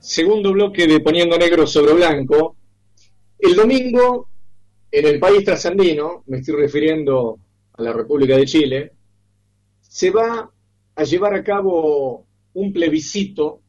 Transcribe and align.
segundo 0.00 0.52
bloque 0.52 0.86
de 0.86 1.00
Poniendo 1.00 1.36
Negro 1.36 1.66
sobre 1.66 1.92
Blanco. 1.92 2.56
El 3.38 3.54
domingo, 3.54 4.28
en 4.90 5.06
el 5.06 5.20
país 5.20 5.44
trasandino, 5.44 6.24
me 6.26 6.38
estoy 6.38 6.56
refiriendo 6.56 7.38
a 7.74 7.82
la 7.82 7.92
República 7.92 8.36
de 8.36 8.46
Chile, 8.46 8.92
se 9.80 10.10
va 10.10 10.50
a 10.94 11.04
llevar 11.04 11.34
a 11.34 11.44
cabo 11.44 12.26
un 12.54 12.72
plebiscito 12.72 13.60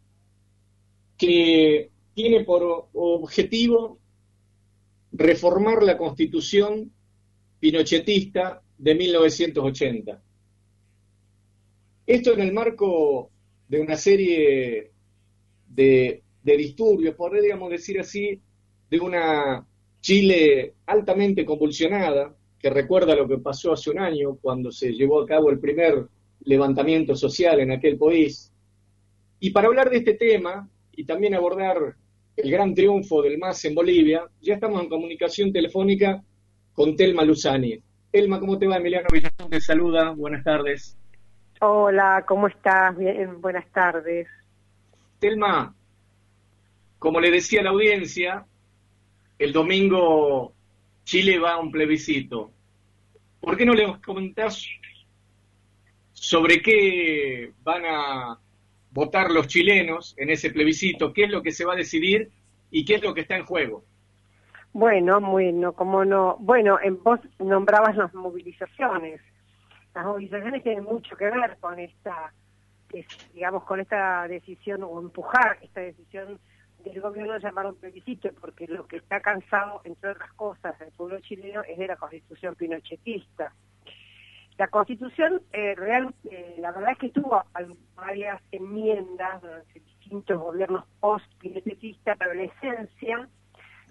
que 1.18 1.92
tiene 2.14 2.44
por 2.44 2.90
objetivo 2.94 4.00
reformar 5.12 5.84
la 5.84 5.98
constitución 5.98 6.92
pinochetista 7.60 8.62
de 8.78 8.96
1980. 8.96 10.24
Esto 12.08 12.34
en 12.34 12.40
el 12.40 12.54
marco 12.54 13.30
de 13.68 13.80
una 13.80 13.96
serie 13.96 14.92
de, 15.76 16.24
disturbios, 16.44 17.16
podríamos 17.16 17.70
decir 17.70 18.00
así, 18.00 18.40
de 18.90 19.00
una 19.00 19.66
Chile 20.02 20.74
altamente 20.88 21.46
convulsionada, 21.46 22.36
que 22.60 22.70
recuerda 22.70 23.16
lo 23.16 23.28
que 23.28 23.38
pasó 23.38 23.74
hace 23.74 23.90
un 23.90 24.00
año 24.00 24.38
cuando 24.42 24.72
se 24.72 24.92
llevó 24.92 25.22
a 25.22 25.26
cabo 25.26 25.50
el 25.50 25.60
primer 25.60 26.08
levantamiento 26.44 27.16
social 27.16 27.60
en 27.60 27.72
aquel 27.72 27.98
país. 27.98 28.52
Y 29.40 29.52
para 29.52 29.68
hablar 29.68 29.90
de 29.90 29.98
este 29.98 30.16
tema 30.16 30.68
y 30.92 31.06
también 31.06 31.36
abordar 31.36 31.96
el 32.36 32.52
gran 32.52 32.74
triunfo 32.74 33.22
del 33.22 33.38
MAS 33.38 33.66
en 33.66 33.76
Bolivia, 33.76 34.24
ya 34.42 34.56
estamos 34.56 34.82
en 34.82 34.90
comunicación 34.90 35.52
telefónica 35.52 36.24
con 36.74 36.96
Telma 36.96 37.24
Luzani. 37.24 37.80
Telma, 38.12 38.40
¿cómo 38.40 38.58
te 38.58 38.68
va? 38.68 38.78
Emiliano 38.78 39.08
Villazón 39.12 39.50
te 39.50 39.62
saluda, 39.62 40.12
buenas 40.12 40.44
tardes. 40.44 40.98
Hola, 41.62 42.26
¿cómo 42.28 42.48
estás? 42.48 42.98
Bien, 42.98 43.40
buenas 43.40 43.72
tardes. 43.72 44.28
Telma, 45.22 45.76
como 46.98 47.20
le 47.20 47.30
decía 47.30 47.62
a 47.62 47.64
la 47.64 47.70
audiencia, 47.70 48.44
el 49.38 49.54
domingo 49.54 50.52
Chile 51.04 51.38
va 51.38 51.54
a 51.54 51.60
un 51.60 51.72
plebiscito. 51.72 52.50
¿Por 53.40 53.56
qué 53.56 53.64
no 53.64 53.74
le 53.74 54.02
comentás 54.04 54.68
sobre 56.14 56.64
qué 56.64 57.54
van 57.64 57.86
a 57.86 58.40
votar 58.90 59.30
los 59.30 59.48
chilenos 59.48 60.16
en 60.18 60.32
ese 60.32 60.50
plebiscito? 60.50 61.14
¿Qué 61.14 61.26
es 61.26 61.30
lo 61.30 61.44
que 61.44 61.52
se 61.52 61.66
va 61.66 61.74
a 61.74 61.78
decidir 61.78 62.32
y 62.72 62.84
qué 62.84 62.96
es 62.96 63.04
lo 63.04 63.14
que 63.14 63.22
está 63.22 63.38
en 63.38 63.46
juego? 63.46 63.84
Bueno, 64.74 65.22
bueno, 65.22 65.74
como 65.74 66.04
no. 66.04 66.38
Bueno, 66.40 66.80
en 66.82 67.02
vos 67.04 67.20
nombrabas 67.38 67.96
las 67.96 68.12
movilizaciones. 68.16 69.22
Las 69.94 70.04
movilizaciones 70.04 70.64
tienen 70.64 70.84
mucho 70.84 71.16
que 71.16 71.26
ver 71.26 71.58
con 71.60 71.78
esta 71.78 72.34
digamos, 73.34 73.64
con 73.64 73.80
esta 73.80 74.28
decisión 74.28 74.84
o 74.84 75.00
empujar 75.00 75.58
esta 75.62 75.82
decisión 75.82 76.40
del 76.84 77.02
gobierno 77.02 77.34
de 77.34 77.40
llamar 77.40 77.68
un 77.68 77.76
plebiscito, 77.76 78.30
porque 78.40 78.68
lo 78.68 78.88
que 78.88 78.98
está 78.98 79.20
cansado, 79.20 79.82
entre 79.84 80.12
otras 80.12 80.34
cosas, 80.34 80.78
del 80.80 80.92
pueblo 80.92 81.20
chileno 81.20 81.62
es 81.64 81.78
de 81.78 81.88
la 81.88 81.96
constitución 81.96 82.56
pinochetista. 82.56 83.54
La 84.58 84.68
constitución 84.68 85.42
eh, 85.54 85.76
real, 85.76 86.14
eh, 86.30 86.56
la 86.60 86.72
verdad 86.72 86.92
es 86.92 86.98
que 86.98 87.10
tuvo 87.10 87.44
varias 87.96 88.42
enmiendas 88.52 89.42
durante 89.42 89.80
distintos 89.80 90.40
gobiernos 90.40 90.86
post-pinochetistas, 91.00 92.18
pero 92.18 92.34
la 92.34 92.44
esencia 92.44 93.30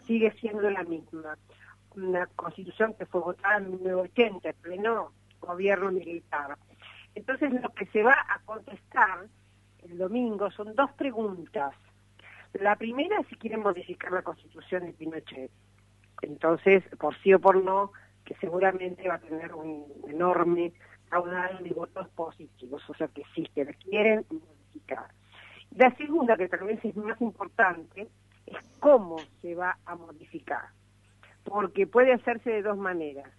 sigue 0.04 0.30
siendo 0.32 0.68
la 0.70 0.84
misma. 0.84 1.36
Una 1.96 2.26
constitución 2.26 2.94
que 2.94 3.06
fue 3.06 3.20
votada 3.20 3.56
en 3.56 3.70
1980, 3.70 4.48
en 4.48 4.56
pleno 4.56 5.12
gobierno 5.40 5.90
militar. 5.90 6.56
Entonces 7.14 7.52
lo 7.52 7.68
que 7.70 7.86
se 7.86 8.02
va 8.02 8.16
a 8.28 8.40
contestar 8.44 9.26
el 9.82 9.98
domingo 9.98 10.50
son 10.50 10.74
dos 10.74 10.92
preguntas. 10.92 11.74
La 12.54 12.76
primera 12.76 13.20
es 13.20 13.26
si 13.28 13.36
quieren 13.36 13.60
modificar 13.60 14.12
la 14.12 14.22
constitución 14.22 14.86
de 14.86 14.92
Pinochet. 14.92 15.50
Entonces, 16.22 16.84
por 16.98 17.16
sí 17.22 17.32
o 17.32 17.38
por 17.38 17.62
no, 17.62 17.92
que 18.24 18.34
seguramente 18.36 19.08
va 19.08 19.14
a 19.14 19.20
tener 19.20 19.54
un 19.54 19.86
enorme 20.08 20.72
caudal 21.08 21.62
de 21.62 21.70
votos 21.70 22.08
positivos, 22.10 22.88
o 22.88 22.94
sea 22.94 23.08
que 23.08 23.22
sí, 23.34 23.44
que 23.54 23.64
la 23.64 23.72
quieren 23.72 24.26
modificar. 24.30 25.08
La 25.76 25.94
segunda, 25.96 26.36
que 26.36 26.48
tal 26.48 26.64
vez 26.64 26.84
es 26.84 26.96
más 26.96 27.20
importante, 27.20 28.08
es 28.46 28.56
cómo 28.80 29.16
se 29.40 29.54
va 29.54 29.78
a 29.86 29.94
modificar. 29.94 30.68
Porque 31.44 31.86
puede 31.86 32.12
hacerse 32.12 32.50
de 32.50 32.62
dos 32.62 32.76
maneras. 32.76 33.30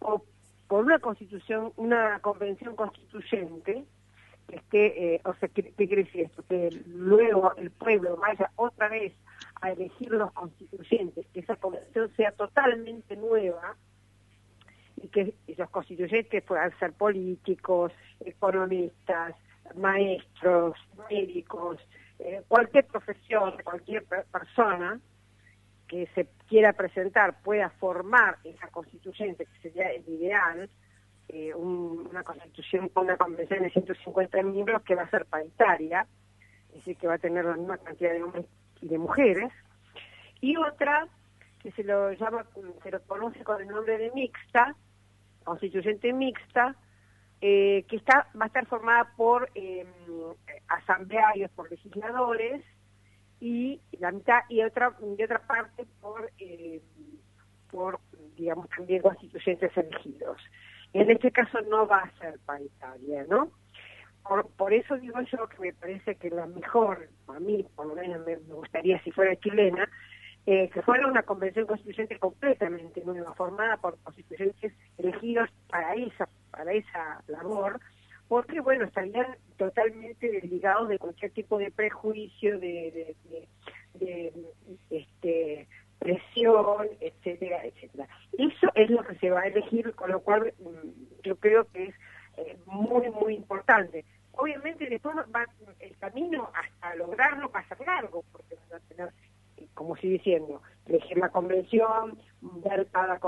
O 0.00 0.24
por 0.70 0.84
una 0.84 1.00
constitución, 1.00 1.72
una 1.76 2.20
convención 2.20 2.76
constituyente, 2.76 3.84
que 4.70 5.14
eh, 5.14 5.20
o 5.24 5.34
sea, 5.34 5.48
¿qué, 5.48 5.64
quiere 5.72 6.04
decir 6.04 6.26
esto? 6.26 6.44
Que 6.48 6.70
luego 6.86 7.56
el 7.56 7.72
pueblo 7.72 8.16
vaya 8.16 8.52
otra 8.54 8.88
vez 8.88 9.12
a 9.62 9.72
elegir 9.72 10.12
los 10.12 10.30
constituyentes, 10.32 11.26
que 11.34 11.40
esa 11.40 11.56
convención 11.56 12.08
sea 12.14 12.30
totalmente 12.30 13.16
nueva 13.16 13.74
y 15.02 15.08
que 15.08 15.34
esos 15.48 15.68
constituyentes 15.70 16.44
puedan 16.44 16.70
ser 16.78 16.92
políticos, 16.92 17.90
economistas, 18.20 19.34
maestros, 19.74 20.76
médicos, 21.10 21.80
eh, 22.20 22.42
cualquier 22.46 22.86
profesión, 22.86 23.54
cualquier 23.64 24.04
persona 24.04 25.00
que 25.90 26.06
se 26.14 26.28
quiera 26.48 26.72
presentar 26.72 27.42
pueda 27.42 27.68
formar 27.68 28.38
esa 28.44 28.68
constituyente, 28.68 29.44
que 29.44 29.60
sería 29.60 29.90
el 29.90 30.08
ideal, 30.08 30.70
eh, 31.28 31.52
una 31.52 32.22
constitución 32.22 32.88
con 32.90 33.06
una 33.06 33.16
convención 33.16 33.64
de 33.64 33.70
150 33.70 34.40
miembros 34.44 34.82
que 34.82 34.94
va 34.94 35.02
a 35.02 35.10
ser 35.10 35.26
paritaria, 35.26 36.06
es 36.68 36.74
decir, 36.76 36.96
que 36.96 37.08
va 37.08 37.14
a 37.14 37.18
tener 37.18 37.44
la 37.44 37.56
misma 37.56 37.78
cantidad 37.78 38.12
de 38.12 38.22
hombres 38.22 38.46
y 38.80 38.86
de 38.86 38.98
mujeres, 38.98 39.52
y 40.40 40.56
otra 40.58 41.08
que 41.58 41.72
se 41.72 41.82
lo 41.82 42.12
llama, 42.12 42.46
se 42.84 42.90
lo 42.92 43.02
conoce 43.02 43.42
con 43.42 43.60
el 43.60 43.66
nombre 43.66 43.98
de 43.98 44.12
mixta, 44.12 44.76
constituyente 45.42 46.12
mixta, 46.12 46.76
eh, 47.40 47.84
que 47.88 47.96
está 47.96 48.28
va 48.40 48.44
a 48.44 48.46
estar 48.46 48.64
formada 48.66 49.10
por 49.16 49.50
eh, 49.56 49.84
asamblearios, 50.68 51.50
por 51.50 51.68
legisladores, 51.68 52.62
y 53.40 53.80
la 53.98 54.12
mitad 54.12 54.40
y 54.48 54.62
otra 54.62 54.94
y 55.00 55.22
otra 55.22 55.40
parte 55.46 55.86
por 56.00 56.30
eh, 56.38 56.80
por 57.70 57.98
digamos 58.36 58.68
también 58.68 59.02
constituyentes 59.02 59.76
elegidos. 59.76 60.40
En 60.92 61.10
este 61.10 61.30
caso 61.30 61.60
no 61.62 61.86
va 61.86 61.98
a 61.98 62.18
ser 62.18 62.38
paritaria 62.44 63.24
no 63.28 63.50
por, 64.22 64.46
por 64.50 64.72
eso 64.74 64.96
digo 64.98 65.20
yo 65.22 65.48
que 65.48 65.58
me 65.58 65.72
parece 65.72 66.16
que 66.16 66.30
la 66.30 66.46
mejor 66.46 67.08
a 67.28 67.40
mí 67.40 67.66
por 67.74 67.86
lo 67.86 67.94
menos 67.94 68.24
me, 68.26 68.36
gustaría 68.36 69.02
si 69.02 69.10
fuera 69.10 69.34
chilena 69.36 69.88
eh, 70.46 70.68
que 70.70 70.82
fuera 70.82 71.06
una 71.06 71.22
convención 71.22 71.66
constituyente 71.66 72.18
completamente 72.18 73.02
nueva 73.04 73.34
formada 73.34 73.78
por 73.78 73.98
constituyentes 74.02 74.74
elegidos 74.98 75.48
para 75.68 75.94
esa 75.94 76.28
para 76.50 76.72
esa 76.72 77.22
labor 77.26 77.80
porque 78.30 78.60
bueno, 78.60 78.84
estarían 78.84 79.26
totalmente 79.56 80.30
desligados 80.30 80.88
de 80.88 81.00
cualquier 81.00 81.32
tipo 81.32 81.58
de 81.58 81.72
prejuicio, 81.72 82.60
de, 82.60 83.16
este, 84.88 85.66
presión, 85.98 86.86
etcétera, 87.00 87.64
etcétera. 87.64 88.06
Eso 88.38 88.68
es 88.76 88.88
lo 88.88 89.02
que 89.02 89.16
se 89.16 89.30
va 89.30 89.40
a 89.40 89.48
elegir, 89.48 89.92
con 89.96 90.12
lo 90.12 90.20
cual 90.20 90.54
mm, 90.60 91.24
yo 91.24 91.34
creo 91.40 91.64
que 91.72 91.86
es 91.86 91.94
eh, 92.36 92.56
muy, 92.66 93.10
muy 93.10 93.34
importante. 93.34 94.04
Obviamente 94.30 94.88
después 94.88 95.16
va, 95.34 95.44
el 95.80 95.96
camino 95.98 96.50
hasta 96.54 96.94
lograrlo 96.94 97.50
va 97.50 97.58
a 97.58 97.68
ser 97.68 97.84
largo, 97.84 98.22
porque 98.30 98.54
van 98.70 98.80
a 98.80 98.84
tener, 98.86 99.12
eh, 99.56 99.66
como 99.74 99.96
sigue 99.96 100.18
diciendo, 100.18 100.62
elegir 100.86 101.18
la 101.18 101.30
convención, 101.30 102.16
ver 102.40 102.86
cada, 102.92 103.18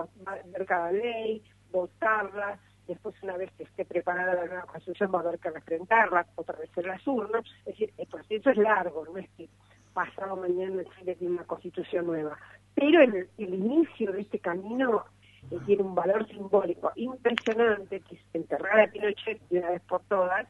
ver 0.45 0.65
cada 0.65 0.93
ley, 0.93 1.43
votarla, 1.73 2.61
después 2.87 3.15
una 3.22 3.37
vez 3.37 3.50
que 3.56 3.65
esté 3.65 3.84
preparada 3.84 4.34
la 4.34 4.47
nueva 4.47 4.66
constitución 4.66 5.10
va 5.15 5.19
a 5.19 5.22
haber 5.22 5.38
que 5.38 5.50
refrendarla, 5.50 6.26
otra 6.37 6.59
vez 6.59 6.70
en 6.76 6.87
las 6.87 7.06
urnas, 7.06 7.44
es 7.60 7.65
decir, 7.66 7.93
el 7.98 8.06
proceso 8.06 8.50
es 8.50 8.56
largo, 8.56 9.04
no 9.06 9.19
es 9.19 9.28
que 9.37 9.48
pasado 9.93 10.37
mañana 10.37 10.83
Chile 10.98 11.15
tiene 11.16 11.34
una 11.34 11.45
constitución 11.45 12.07
nueva, 12.07 12.39
pero 12.74 13.03
el, 13.03 13.28
el 13.39 13.54
inicio 13.54 14.12
de 14.12 14.22
este 14.22 14.39
camino 14.39 15.04
eh, 15.51 15.59
tiene 15.66 15.83
un 15.83 15.95
valor 15.95 16.27
simbólico 16.28 16.92
impresionante, 16.97 18.01
que 18.01 18.15
es 18.16 18.21
enterrar 18.33 18.80
a 18.80 18.91
Pinochet 18.91 19.41
de 19.48 19.59
una 19.59 19.71
vez 19.71 19.83
por 19.83 20.03
todas, 20.04 20.47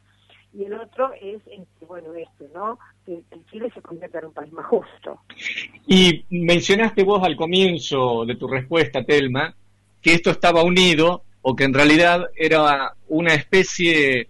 y 0.53 0.65
el 0.65 0.73
otro 0.75 1.11
es, 1.19 1.41
este, 1.47 1.85
bueno, 1.85 2.13
este, 2.13 2.47
¿no? 2.53 2.77
Que, 3.05 3.23
que, 3.29 3.43
Chile 3.49 3.71
se 3.73 3.81
convierta 3.81 4.19
en 4.19 4.25
un 4.25 4.33
país 4.33 4.53
más 4.53 4.67
justo. 4.67 5.19
Y 5.87 6.25
mencionaste 6.29 7.03
vos 7.03 7.23
al 7.23 7.35
comienzo 7.35 8.23
de 8.25 8.35
tu 8.35 8.47
respuesta, 8.47 9.03
Telma, 9.03 9.55
que 9.99 10.13
esto 10.13 10.29
estaba 10.29 10.63
unido 10.63 11.23
o 11.43 11.55
que 11.55 11.65
en 11.65 11.73
realidad 11.73 12.29
era 12.35 12.93
una 13.09 13.33
especie 13.33 14.29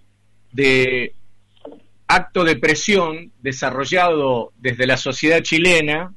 de 0.51 1.13
acto 2.07 2.43
de 2.43 2.57
presión 2.57 3.31
desarrollado 3.41 4.51
desde 4.57 4.87
la 4.87 4.97
sociedad 4.97 5.41
chilena, 5.41 6.13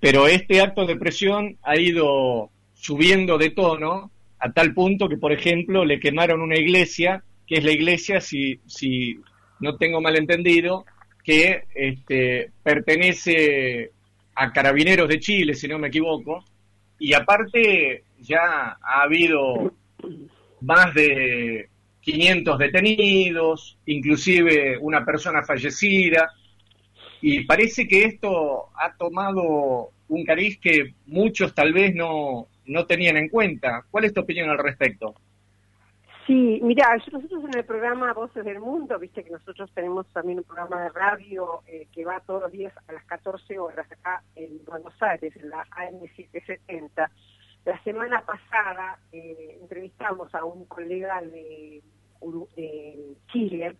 pero 0.00 0.26
este 0.26 0.60
acto 0.60 0.84
de 0.84 0.96
presión 0.96 1.56
ha 1.62 1.78
ido 1.78 2.50
subiendo 2.74 3.38
de 3.38 3.50
tono 3.50 4.10
a 4.38 4.52
tal 4.52 4.74
punto 4.74 5.08
que, 5.08 5.16
por 5.16 5.32
ejemplo, 5.32 5.84
le 5.84 6.00
quemaron 6.00 6.40
una 6.40 6.58
iglesia, 6.58 7.22
que 7.46 7.56
es 7.56 7.64
la 7.64 7.72
iglesia, 7.72 8.20
si, 8.20 8.60
si 8.66 9.16
no 9.60 9.76
tengo 9.76 10.00
mal 10.00 10.16
entendido, 10.16 10.86
que 11.22 11.64
este, 11.74 12.50
pertenece 12.62 13.90
a 14.34 14.52
Carabineros 14.52 15.08
de 15.08 15.20
Chile, 15.20 15.54
si 15.54 15.68
no 15.68 15.78
me 15.78 15.88
equivoco, 15.88 16.44
y 16.98 17.12
aparte 17.12 18.04
ya 18.18 18.76
ha 18.82 19.02
habido 19.02 19.72
más 20.60 20.94
de 20.94 21.68
500 22.00 22.58
detenidos, 22.58 23.78
inclusive 23.86 24.78
una 24.78 25.04
persona 25.04 25.42
fallecida, 25.42 26.30
y 27.20 27.44
parece 27.44 27.86
que 27.86 28.04
esto 28.04 28.68
ha 28.74 28.94
tomado 28.96 29.90
un 30.08 30.24
cariz 30.24 30.58
que 30.58 30.94
muchos 31.06 31.54
tal 31.54 31.72
vez 31.72 31.94
no, 31.94 32.48
no 32.66 32.86
tenían 32.86 33.16
en 33.16 33.28
cuenta. 33.28 33.84
¿Cuál 33.90 34.04
es 34.04 34.14
tu 34.14 34.20
opinión 34.20 34.48
al 34.48 34.58
respecto? 34.58 35.14
Sí, 36.26 36.60
mira, 36.62 36.96
nosotros 37.12 37.44
en 37.44 37.58
el 37.58 37.64
programa 37.64 38.12
Voces 38.12 38.44
del 38.44 38.60
Mundo, 38.60 38.98
viste 38.98 39.24
que 39.24 39.30
nosotros 39.30 39.70
tenemos 39.74 40.06
también 40.12 40.38
un 40.38 40.44
programa 40.44 40.82
de 40.84 40.90
radio 40.90 41.62
eh, 41.66 41.88
que 41.92 42.04
va 42.04 42.20
todos 42.20 42.42
los 42.42 42.52
días 42.52 42.72
a 42.86 42.92
las 42.92 43.04
14 43.04 43.58
horas 43.58 43.90
acá 43.90 44.22
en 44.36 44.64
Buenos 44.64 44.94
Aires, 45.02 45.34
en 45.36 45.50
la 45.50 45.66
AM770. 45.66 47.10
La 47.70 47.80
semana 47.84 48.20
pasada 48.22 48.98
eh, 49.12 49.58
entrevistamos 49.60 50.34
a 50.34 50.44
un 50.44 50.64
colega 50.64 51.22
de, 51.22 51.80
Chile, 53.30 53.76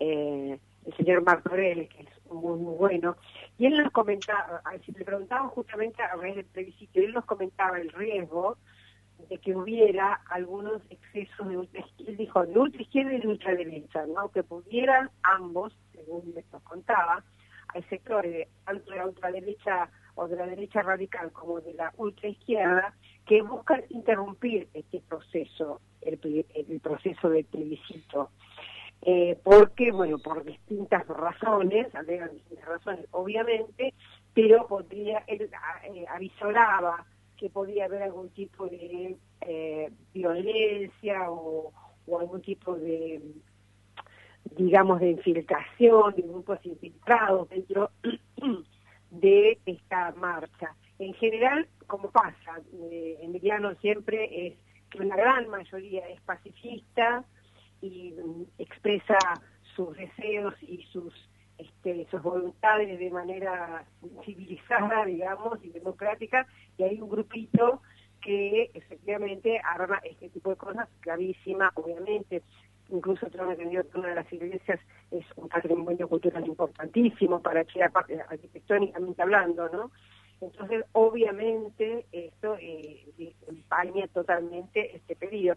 eh, 0.00 0.58
el 0.86 0.96
señor 0.96 1.22
Martorell, 1.22 1.90
que 1.90 2.04
es 2.04 2.32
muy, 2.32 2.58
muy 2.58 2.74
bueno, 2.74 3.18
y 3.58 3.66
él 3.66 3.76
nos 3.76 3.92
comentaba, 3.92 4.62
si 4.86 4.92
le 4.92 5.04
preguntábamos 5.04 5.52
justamente 5.52 6.02
a 6.02 6.16
ver 6.16 6.36
del 6.36 6.46
plebiscito, 6.46 7.00
él 7.00 7.12
nos 7.12 7.26
comentaba 7.26 7.78
el 7.78 7.90
riesgo 7.90 8.56
de 9.28 9.36
que 9.40 9.54
hubiera 9.54 10.22
algunos 10.30 10.80
excesos 10.88 11.48
de 11.50 11.58
ultraizquierda, 11.58 12.10
él 12.12 12.16
dijo, 12.16 12.46
de 12.46 12.58
ultraizquierda 12.58 13.12
y 13.12 13.20
de 13.20 13.28
ultraderecha, 13.28 14.06
¿no? 14.06 14.30
que 14.30 14.42
pudieran 14.42 15.10
ambos, 15.22 15.76
según 15.92 16.32
nos 16.34 16.62
contaba, 16.62 17.22
hay 17.74 17.82
sectores 17.90 18.48
de 18.64 18.96
la 18.96 19.04
ultraderecha 19.04 19.90
o 20.16 20.26
de 20.26 20.36
la 20.36 20.46
derecha 20.46 20.82
radical 20.82 21.30
como 21.30 21.60
de 21.60 21.74
la 21.74 21.92
ultraizquierda 21.96 22.94
que 23.26 23.42
buscan 23.42 23.84
interrumpir 23.90 24.68
este 24.74 25.00
proceso, 25.00 25.80
el, 26.00 26.18
proceso 26.80 27.28
del 27.28 27.44
plebiscito. 27.44 28.30
Eh, 29.02 29.38
porque, 29.44 29.92
bueno, 29.92 30.18
por 30.18 30.42
distintas 30.42 31.06
razones, 31.06 31.94
alegan 31.94 32.32
distintas 32.32 32.66
razones, 32.66 33.06
obviamente, 33.10 33.94
pero 34.32 34.66
podría, 34.66 35.22
él 35.26 35.50
eh, 35.84 36.06
avisoraba 36.08 37.04
que 37.36 37.50
podía 37.50 37.84
haber 37.84 38.02
algún 38.02 38.30
tipo 38.30 38.66
de 38.66 39.16
eh, 39.42 39.90
violencia 40.14 41.30
o, 41.30 41.72
algún 42.18 42.40
tipo 42.40 42.74
de, 42.74 43.20
digamos, 44.56 45.00
de 45.00 45.10
infiltración, 45.10 46.14
de 46.14 46.22
grupos 46.22 46.58
infiltrados 46.64 47.48
dentro 47.50 47.90
de 49.20 49.58
esta 49.66 50.12
marcha. 50.12 50.74
En 50.98 51.14
general, 51.14 51.68
como 51.86 52.10
pasa, 52.10 52.60
eh, 52.90 53.18
Emiliano 53.20 53.74
siempre 53.76 54.46
es 54.46 54.54
que 54.90 55.02
una 55.02 55.16
gran 55.16 55.48
mayoría 55.48 56.08
es 56.08 56.20
pacifista 56.22 57.24
y 57.80 58.12
mm, 58.12 58.44
expresa 58.58 59.18
sus 59.74 59.96
deseos 59.96 60.54
y 60.62 60.82
sus 60.92 61.12
este, 61.58 62.06
sus 62.10 62.22
voluntades 62.22 62.98
de 62.98 63.10
manera 63.10 63.84
civilizada, 64.26 65.06
digamos, 65.06 65.58
y 65.64 65.70
democrática, 65.70 66.46
y 66.76 66.82
hay 66.82 67.00
un 67.00 67.08
grupito 67.08 67.80
que 68.20 68.70
efectivamente 68.74 69.58
arma 69.64 69.98
este 70.04 70.28
tipo 70.28 70.50
de 70.50 70.56
cosas 70.56 70.88
gravísimas, 71.00 71.72
obviamente. 71.74 72.42
Incluso 72.88 73.26
tengo 73.26 73.50
entendido 73.50 73.88
que 73.88 73.98
una 73.98 74.08
de 74.08 74.14
las 74.14 74.32
iglesias 74.32 74.80
es 75.10 75.24
un 75.36 75.48
patrimonio 75.48 76.08
cultural 76.08 76.46
importantísimo 76.46 77.40
para 77.40 77.64
Chile, 77.64 77.86
arquitectónicamente 78.28 79.22
hablando, 79.22 79.68
¿no? 79.68 79.90
Entonces, 80.40 80.84
obviamente, 80.92 82.06
esto 82.12 82.56
eh, 82.60 83.34
empaña 83.48 84.06
totalmente 84.08 84.94
este 84.94 85.16
pedido. 85.16 85.56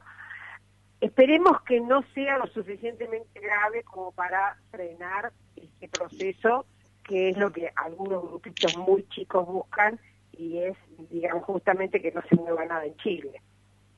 Esperemos 1.01 1.61
que 1.63 1.79
no 1.79 2.03
sea 2.13 2.37
lo 2.37 2.47
suficientemente 2.47 3.39
grave 3.39 3.83
como 3.83 4.11
para 4.11 4.57
frenar 4.71 5.31
este 5.55 5.87
proceso, 5.87 6.65
que 7.03 7.29
es 7.29 7.37
lo 7.37 7.51
que 7.51 7.69
algunos 7.75 8.23
grupitos 8.23 8.77
muy 8.77 9.07
chicos 9.09 9.45
buscan 9.45 9.99
y 10.33 10.59
es, 10.59 10.77
digamos, 11.09 11.43
justamente 11.43 12.01
que 12.01 12.11
no 12.11 12.21
se 12.23 12.35
mueva 12.35 12.65
nada 12.65 12.85
en 12.85 12.95
Chile. 12.97 13.41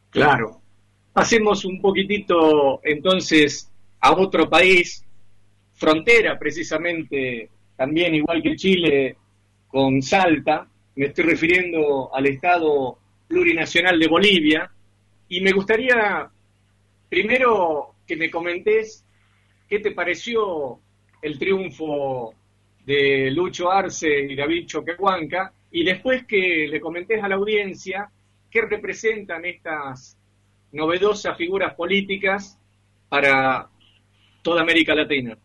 Claro. 0.09 0.60
Pasemos 1.13 1.65
un 1.65 1.81
poquitito 1.81 2.81
entonces 2.83 3.69
a 3.99 4.13
otro 4.13 4.49
país, 4.49 5.05
frontera 5.73 6.37
precisamente, 6.39 7.49
también 7.75 8.15
igual 8.15 8.41
que 8.41 8.55
Chile, 8.55 9.17
con 9.67 10.01
Salta. 10.01 10.67
Me 10.95 11.07
estoy 11.07 11.25
refiriendo 11.25 12.13
al 12.13 12.27
Estado 12.27 12.97
plurinacional 13.27 13.99
de 13.99 14.07
Bolivia. 14.07 14.71
Y 15.29 15.41
me 15.41 15.51
gustaría 15.51 16.29
Primero, 17.11 17.95
que 18.07 18.15
me 18.15 18.31
comentes 18.31 19.03
qué 19.67 19.79
te 19.79 19.91
pareció 19.91 20.79
el 21.21 21.37
triunfo 21.37 22.33
de 22.85 23.29
Lucho 23.31 23.69
Arce 23.69 24.27
y 24.29 24.33
David 24.33 24.65
Choquehuanca, 24.65 25.51
y 25.71 25.83
después 25.83 26.25
que 26.25 26.69
le 26.69 26.79
comentes 26.79 27.21
a 27.21 27.27
la 27.27 27.35
audiencia 27.35 28.09
qué 28.49 28.61
representan 28.61 29.43
estas 29.43 30.17
novedosas 30.71 31.37
figuras 31.37 31.73
políticas 31.75 32.57
para 33.09 33.69
toda 34.41 34.61
América 34.61 34.95
Latina. 34.95 35.37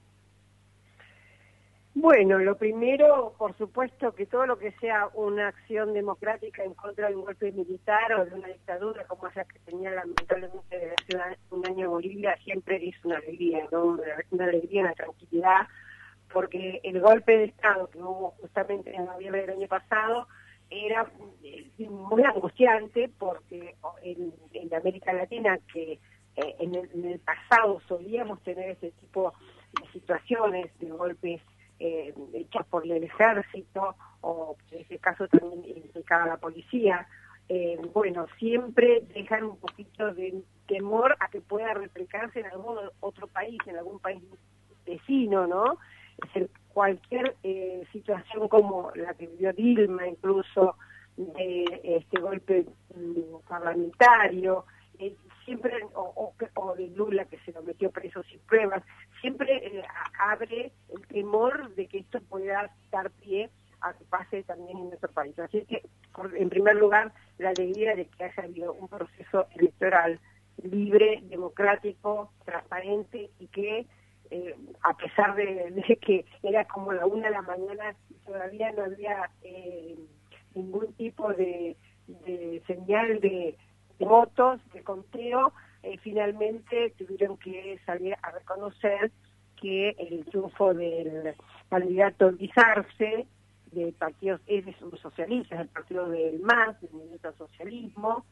Bueno, 1.99 2.39
lo 2.39 2.59
primero, 2.59 3.35
por 3.39 3.57
supuesto, 3.57 4.15
que 4.15 4.27
todo 4.27 4.45
lo 4.45 4.59
que 4.59 4.71
sea 4.73 5.09
una 5.15 5.49
acción 5.49 5.95
democrática 5.95 6.63
en 6.63 6.75
contra 6.75 7.09
de 7.09 7.17
un 7.17 7.25
golpe 7.25 7.51
militar 7.53 8.13
o 8.13 8.27
de 8.27 8.35
una 8.35 8.49
dictadura, 8.49 9.07
como 9.07 9.27
esa 9.29 9.45
que 9.45 9.59
tenía 9.61 9.91
lamentablemente 9.93 10.95
ciudad 11.07 11.35
un 11.51 11.67
año 11.67 11.89
Bolivia, 11.89 12.37
siempre 12.45 12.87
es 12.87 13.03
una 13.03 13.17
alegría, 13.17 13.67
¿no? 13.73 13.99
Una, 14.31 14.45
alegría, 14.45 14.83
una 14.83 14.93
tranquilidad, 14.93 15.69
porque 16.31 16.81
el 16.85 17.01
golpe 17.01 17.39
de 17.39 17.45
Estado 17.45 17.89
que 17.89 17.99
hubo 17.99 18.33
justamente 18.43 18.95
en 18.95 19.07
noviembre 19.07 19.41
del 19.47 19.57
año 19.57 19.67
pasado 19.67 20.29
era 20.69 21.11
muy 21.79 22.23
angustiante 22.23 23.11
porque 23.19 23.77
en, 24.03 24.33
en 24.53 24.75
América 24.75 25.13
Latina, 25.13 25.59
que 25.73 25.93
eh, 26.37 26.57
en, 26.59 26.75
el, 26.75 27.21
pasado 27.21 27.81
solíamos 27.89 28.43
tener 28.43 28.71
ese 28.71 28.93
tipo 28.93 29.33
de 29.81 29.91
situaciones, 29.93 30.79
de 30.79 30.91
golpes 30.91 31.41
eh, 31.79 32.15
hechas 32.35 32.67
por 32.67 32.85
el 32.85 33.05
ejército 33.05 33.95
o 34.23 34.57
en 34.71 34.81
ese 34.81 34.99
caso 34.99 35.29
también 35.29 35.65
implicaba 35.77 36.27
la 36.27 36.37
policía, 36.39 37.07
eh, 37.49 37.79
bueno, 37.95 38.27
siempre 38.39 39.03
dejan 39.15 39.45
un 39.45 39.57
poquito 39.59 40.13
de 40.15 40.43
temor 40.67 41.17
a 41.21 41.29
que 41.29 41.41
pueda 41.41 41.75
replicarse 41.75 42.41
en 42.41 42.47
algún 42.47 42.77
otro 43.01 43.29
país, 43.29 43.59
en 43.67 43.77
algún 43.77 44.01
país 44.01 44.23
vecino, 44.85 45.47
¿no? 45.47 45.79
Cualquier 46.69 47.37
eh, 47.43 47.87
situación 47.93 48.49
como 48.49 48.91
la 48.95 49.15
que 49.15 49.27
vivió 49.29 49.53
Dilma, 49.53 50.09
incluso 50.09 50.77
de 51.17 51.81
este 51.83 52.21
golpe 52.21 52.67
mm, 52.95 53.49
parlamentario, 53.49 54.65
eh, 54.99 55.15
siempre, 55.45 55.73
o, 55.95 56.33
o, 56.55 56.75
de 56.75 56.89
Lula 56.89 57.25
que 57.27 57.39
se 57.39 57.53
lo 57.53 57.63
metió 57.63 57.91
preso 57.91 58.23
sin 58.25 58.41
pruebas, 58.41 58.83
siempre 59.21 59.79
eh, 59.79 59.85
abre 60.19 60.73
el 60.89 61.07
temor 61.07 61.75
de 61.75 61.87
que 61.87 61.99
esto 61.99 62.21
pueda 62.23 62.71
dar 62.91 63.11
pie 63.11 63.51
a 63.81 63.93
que 63.95 64.05
pase 64.05 64.43
también 64.43 64.79
en 64.79 64.89
nuestro 64.89 65.11
país. 65.11 65.39
Así 65.39 65.65
que, 65.67 65.83
en 66.35 66.49
primer 66.49 66.77
lugar, 66.77 67.13
la 67.39 67.51
alegría 67.51 67.95
de 67.95 68.07
que 68.07 68.25
haya 68.25 68.43
habido 68.43 68.73
un 68.73 68.89
proceso 68.89 69.47
electoral 69.55 70.21
libre, 70.63 71.21
democrático, 71.25 72.33
transparente 72.45 73.31
y 73.39 73.47
que, 73.49 73.87
eh, 74.31 74.57
a 74.83 74.97
pesar 74.97 75.35
de, 75.37 75.99
que 76.01 76.25
era 76.43 76.65
como 76.67 76.93
la 76.93 77.07
una 77.07 77.27
de 77.27 77.35
la 77.35 77.43
mañana, 77.43 77.95
todavía 78.25 78.73
no 78.73 78.85
había 78.85 79.31
ningún 80.57 80.93
tipo 80.95 81.33
de 81.33 81.77
señal 82.67 83.21
de 83.21 83.57
votos 83.99 84.61
de 84.73 84.83
conteo, 84.83 85.53
eh, 85.83 85.99
finalmente 85.99 86.95
tuvieron 86.99 87.37
que 87.39 87.79
salir 87.87 88.17
a 88.23 88.31
reconocer 88.31 89.11
que 89.61 89.91
el 89.99 90.25
triunfo 90.27 90.75
del 90.75 91.35
candidato 91.71 92.33
Guisarse, 92.33 93.27
del 93.73 93.93
partido, 93.95 94.39
es 94.47 94.65
un 94.83 94.97
socialista, 94.99 95.61
el 95.61 95.69
partido 95.69 96.09
del 96.09 96.41
MAS, 96.41 96.81
del 96.81 96.93
Movimiento 96.93 97.33
Socialismo, 97.35 98.25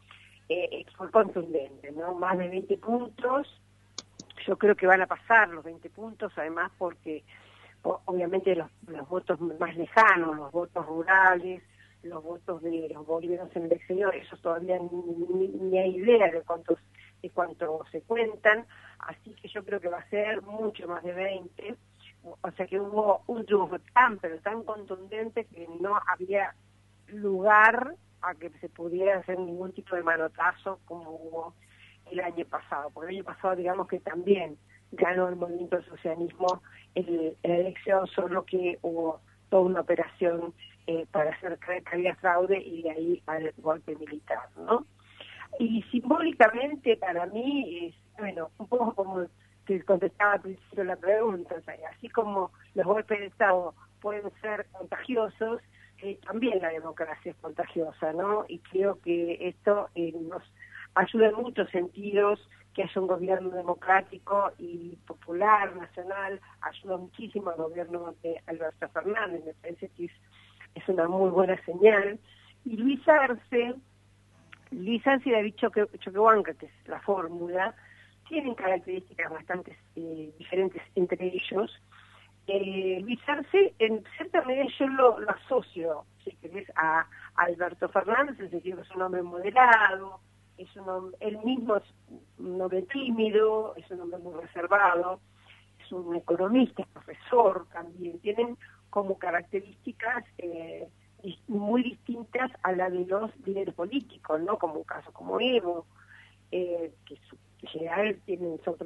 eh, 0.49 0.85
fue 0.97 1.11
contundente, 1.11 1.93
¿no? 1.93 2.15
Más 2.15 2.37
de 2.39 2.49
20 2.49 2.77
puntos, 2.79 3.61
yo 4.47 4.59
creo 4.59 4.75
que 4.75 4.87
van 4.87 5.03
a 5.03 5.07
pasar 5.07 5.49
los 5.49 5.65
20 5.65 5.89
puntos, 5.91 6.33
además 6.37 6.71
porque 6.79 7.25
obviamente 7.83 8.55
los, 8.55 8.71
los 8.87 9.09
votos 9.09 9.41
más 9.41 9.77
lejanos, 9.77 10.37
los 10.37 10.53
votos 10.53 10.87
rurales, 10.87 11.63
los 12.05 12.23
votos 12.23 12.63
de 12.63 12.89
los 12.93 13.07
bolivianos 13.07 13.55
en 13.57 13.65
el 13.65 13.73
exterior, 13.73 14.15
eso 14.15 14.37
todavía 14.39 14.79
ni, 14.79 15.79
hay 15.79 15.97
idea 15.97 16.31
de 16.31 16.43
cuántos 16.43 16.79
de 17.23 17.31
cuánto 17.31 17.83
se 17.91 18.03
cuentan, 18.03 18.67
así 18.99 19.35
que 19.35 19.49
yo 19.49 19.65
creo 19.65 19.81
que 19.81 19.89
va 19.89 19.99
a 19.99 20.11
ser 20.11 20.43
mucho 20.43 20.87
más 20.87 21.03
de 21.03 21.15
20, 21.15 21.75
o 22.23 22.51
sea 22.51 22.67
que 22.67 22.79
hubo 22.79 23.23
un 23.27 23.47
triunfo 23.47 23.79
tan, 23.95 24.19
pero 24.19 24.39
tan 24.41 24.63
contundente 24.63 25.47
que 25.47 25.67
no 25.81 25.99
había 26.07 26.55
lugar 27.07 27.95
a 28.21 28.35
que 28.35 28.51
se 28.61 28.69
pudiera 28.69 29.19
hacer 29.19 29.39
ningún 29.39 29.73
tipo 29.73 29.97
de 29.97 30.03
manotazo 30.03 30.81
como 30.85 31.11
hubo 31.13 31.55
el 32.11 32.21
año 32.21 32.45
pasado, 32.45 32.91
porque 32.91 33.11
el 33.11 33.17
año 33.17 33.25
pasado 33.25 33.57
digamos 33.57 33.89
que 33.89 34.01
también 34.01 34.59
ganó 34.93 35.29
el 35.29 35.37
movimiento 35.37 35.77
del 35.77 35.87
socialismo 35.87 36.63
en 36.95 37.37
la 37.43 37.57
elección, 37.57 38.07
solo 38.09 38.45
que 38.45 38.79
hubo 38.83 39.21
toda 39.49 39.63
una 39.63 39.81
operación 39.81 40.53
eh, 40.87 41.07
para 41.11 41.31
hacer 41.31 41.59
creer 41.59 41.83
que 41.85 41.97
había 41.97 42.15
fraude 42.17 42.59
y 42.59 42.83
de 42.83 42.91
ahí 42.91 43.23
al 43.27 43.53
golpe 43.59 43.97
militar, 43.97 44.49
¿no? 44.57 44.87
Y 45.59 45.83
simbólicamente 45.91 46.97
para 46.97 47.27
mí 47.27 47.87
es, 47.87 47.95
bueno, 48.19 48.51
un 48.59 48.67
poco 48.67 48.95
como 48.95 49.27
te 49.67 49.83
contestaba 49.85 50.35
al 50.35 50.41
principio 50.41 50.85
la 50.85 50.97
pregunta, 50.97 51.55
así 51.95 52.09
como 52.09 52.51
los 52.75 52.87
golpes 52.87 53.19
de 53.19 53.27
Estado 53.27 53.75
pueden 54.01 54.31
ser 54.41 54.67
contagiosos, 54.73 55.63
eh, 56.03 56.19
también 56.27 56.61
la 56.61 56.69
democracia 56.69 57.31
es 57.31 57.37
contagiosa, 57.39 58.13
¿no? 58.13 58.45
Y 58.49 58.59
creo 58.59 59.01
que 59.01 59.49
esto 59.49 59.89
eh, 59.95 60.13
nos 60.29 60.43
ayuda 60.95 61.29
en 61.29 61.37
muchos 61.37 61.71
sentidos 61.71 62.47
que 62.75 62.83
haya 62.83 63.01
un 63.01 63.07
gobierno 63.07 63.51
democrático 63.51 64.51
y 64.59 64.97
popular, 65.07 65.75
nacional, 65.77 66.41
ayuda 66.61 66.97
muchísimo 66.97 67.51
al 67.51 67.57
gobierno 67.57 68.15
de 68.23 68.43
Alberto 68.47 68.89
Fernández, 68.89 69.45
me 69.45 69.55
parece 69.55 69.89
que 69.91 70.07
es, 70.07 70.13
una 70.89 71.09
muy 71.09 71.31
buena 71.31 71.57
señal. 71.65 72.19
Y 72.65 72.77
Luis 72.77 73.07
Arce, 73.09 73.75
Luis 74.71 75.07
Arce 75.07 75.29
y 75.29 75.33
David 75.33 75.55
Choquehuanca, 75.57 76.55
que 76.55 76.67
es 76.67 76.89
la 76.89 77.01
fórmula, 77.01 77.75
tienen 78.29 78.55
características 78.55 79.31
bastante 79.31 79.77
eh, 79.97 80.33
diferentes 80.39 80.83
entre 80.95 81.27
ellos. 81.27 81.71
Eh, 82.47 83.01
Luis 83.03 83.21
Arce, 83.27 83.75
en 83.79 84.05
cierta 84.17 84.43
medida 84.43 84.67
yo 84.79 84.87
lo, 84.89 85.19
asocio, 85.31 86.05
si 86.23 86.33
querés, 86.37 86.71
a, 86.77 87.07
Alberto 87.37 87.89
Fernández, 87.89 88.39
en 88.39 88.45
el 88.47 88.51
sentido 88.51 88.77
que 88.77 88.83
es 88.83 88.95
un 88.95 89.03
hombre 89.03 89.23
moderado, 89.23 90.21
es 90.59 90.75
un 90.77 90.89
hombre, 90.89 91.17
él 91.21 91.39
mismo 91.45 91.77
es 91.77 91.85
un 92.39 92.61
hombre 92.61 92.83
tímido, 92.83 93.75
es 93.77 93.91
un 93.91 94.03
hombre 94.03 94.19
muy 94.19 94.35
reservado, 94.41 95.21
es 95.83 95.91
un 95.91 96.15
economista, 96.15 96.83
es 96.83 96.89
profesor 96.89 97.67
también, 97.73 98.21
tienen 98.21 98.57
como 98.95 99.19
características 99.19 100.25
eh, 100.39 100.87
muy 101.49 101.83
distintas 101.83 102.49
a 102.63 102.71
la 102.71 102.89
de 102.89 103.05
los 103.07 103.29
líderes 103.45 103.75
políticos, 103.75 104.41
¿no? 104.41 104.57
Como 104.57 104.75
un 104.75 104.85
caso 104.85 105.11
como 105.13 105.41
Evo, 105.41 105.85
eh, 106.53 106.93
que 107.05 107.15
en 107.15 107.69
general 107.69 108.17
tienen, 108.25 108.61
son, 108.65 108.77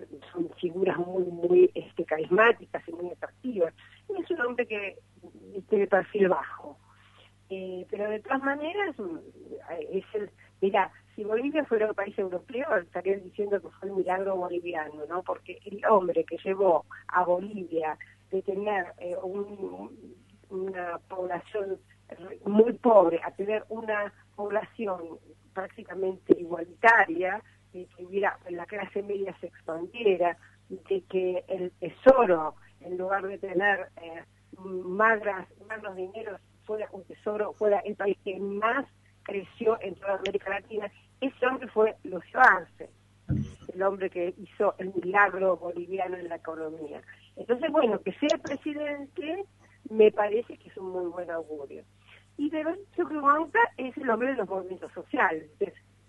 figuras 0.59 0.97
muy 0.97 1.25
muy 1.25 1.71
este, 1.75 2.07
carismáticas 2.07 2.89
y 2.89 2.93
muy 2.93 3.11
atractivas. 3.11 3.75
es 4.19 4.31
un 4.31 4.41
hombre 4.41 4.67
que 4.67 4.97
tiene 5.69 5.87
perfil 5.87 6.31
bajo. 6.31 6.79
Eh, 7.51 7.87
pero 7.91 8.09
de 8.09 8.21
todas 8.21 8.43
maneras, 8.43 8.97
es 9.93 10.05
el, 10.15 10.31
mira, 10.63 10.91
si 11.15 11.23
Bolivia 11.23 11.67
fuera 11.67 11.87
un 11.87 11.95
país 11.95 12.19
europeo, 12.19 12.77
estarían 12.77 13.23
diciendo 13.25 13.61
que 13.61 13.69
fue 13.69 13.91
un 13.91 13.99
milagro 13.99 14.37
boliviano, 14.37 15.05
¿no? 15.07 15.23
Porque 15.23 15.59
el 15.67 15.85
hombre 15.85 16.25
que 16.25 16.39
llevó 16.39 16.87
a 17.09 17.25
Bolivia 17.25 17.99
de 18.31 18.43
tener 18.43 18.93
eh, 18.99 19.17
una 20.51 20.99
población 21.09 21.79
muy 22.47 22.73
pobre 22.75 23.21
a 23.23 23.31
tener 23.33 23.65
una 23.69 24.13
población 24.35 25.19
prácticamente 25.53 26.39
igualitaria, 26.39 27.43
de 27.73 27.87
que 27.87 28.05
hubiera, 28.05 28.39
la 28.49 28.65
clase 28.67 29.03
media 29.03 29.37
se 29.41 29.49
expandiera, 29.49 30.37
de 30.69 31.03
que 31.09 31.45
el 31.49 31.73
tesoro, 31.73 32.55
en 32.81 32.97
lugar 32.97 33.27
de 33.27 33.39
tener 33.39 33.89
eh, 34.03 34.23
más, 34.59 35.21
más 35.67 35.97
dinero, 35.97 36.39
fuera 36.65 36.89
un 36.93 37.05
tesoro, 37.05 37.53
fuera 37.55 37.81
el 37.81 37.97
país 37.97 38.17
que 38.25 38.39
más 38.39 38.87
creció 39.23 39.79
en 39.81 39.95
toda 39.97 40.15
América 40.15 40.51
Latina, 40.51 40.91
ese 41.21 41.47
hombre 41.47 41.69
fue 41.69 41.97
Lucio 42.05 42.41
Arce, 42.41 42.91
el 43.75 43.83
hombre 43.83 44.09
que 44.09 44.35
hizo 44.39 44.75
el 44.79 44.95
milagro 44.95 45.57
boliviano 45.57 46.17
en 46.17 46.29
la 46.29 46.37
economía. 46.37 47.03
Entonces, 47.39 47.71
bueno, 47.71 48.01
que 48.03 48.13
sea 48.15 48.37
presidente 48.39 49.45
me 49.89 50.11
parece 50.11 50.59
que 50.59 50.69
es 50.69 50.77
un 50.77 50.91
muy 50.91 51.07
buen 51.07 51.31
augurio. 51.31 51.85
Y 52.37 52.51
que 52.51 52.65
Chuquihuanca 52.97 53.61
es 53.77 53.97
el 53.97 54.11
hombre 54.11 54.31
de 54.31 54.37
los 54.37 54.49
movimientos 54.49 54.93
sociales, 54.93 55.51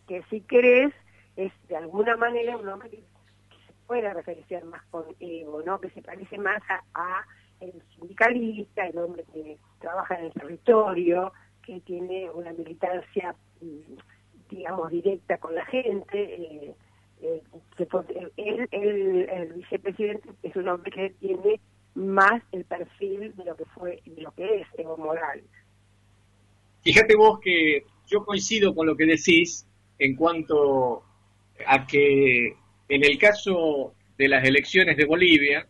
que 0.08 0.24
si 0.30 0.42
querés 0.42 0.94
es 1.36 1.54
de 1.68 1.78
alguna 1.78 2.18
manera 2.18 2.58
un 2.58 2.68
hombre 2.68 2.90
que, 2.90 2.98
se 2.98 3.74
puede 3.88 4.14
referenciar 4.14 4.64
más 4.66 4.84
con 4.92 5.06
Evo, 5.20 5.62
¿no? 5.64 5.80
que 5.80 5.90
se 5.92 6.02
parece 6.02 6.38
más 6.38 6.62
a, 6.94 7.26
el 7.60 7.74
sindicalista, 7.96 8.86
el 8.86 8.98
hombre 8.98 9.24
que 9.34 9.58
trabaja 9.80 10.20
en 10.20 10.26
el 10.26 10.34
territorio, 10.34 11.34
que 11.64 11.80
tiene 11.82 12.30
una 12.30 12.52
militancia, 12.54 13.36
mm, 13.62 13.98
digamos, 14.50 14.92
directa 14.92 15.38
con 15.38 15.56
la 15.56 15.66
gente. 15.66 16.08
Eh, 16.14 16.76
eh, 17.22 17.42
el, 18.72 19.54
vicepresidente 19.56 20.30
es 20.44 20.56
un 20.56 20.68
hombre 20.68 20.92
que 20.92 21.10
tiene 21.20 21.60
más 21.96 22.42
el 22.52 22.64
perfil 22.66 23.36
de 23.36 23.46
lo 23.46 23.56
que 23.56 23.66
fue 23.66 24.02
de 24.06 24.22
lo 24.22 24.32
que 24.32 24.62
es 24.62 24.68
Evo 24.78 24.98
Morales. 24.98 25.46
Fíjate 26.82 27.16
vos 27.16 27.40
que 27.40 27.84
yo 28.08 28.24
coincido 28.24 28.74
con 28.74 28.88
lo 28.88 28.96
que 28.96 29.06
decís 29.06 29.68
en 29.98 30.16
cuanto 30.16 31.04
a 31.66 31.86
que 31.86 32.56
en 32.88 33.04
el 33.04 33.18
caso 33.18 33.94
de 34.18 34.28
las 34.30 34.46
elecciones 34.46 34.96
de 34.96 35.06
Bolivia 35.06 35.68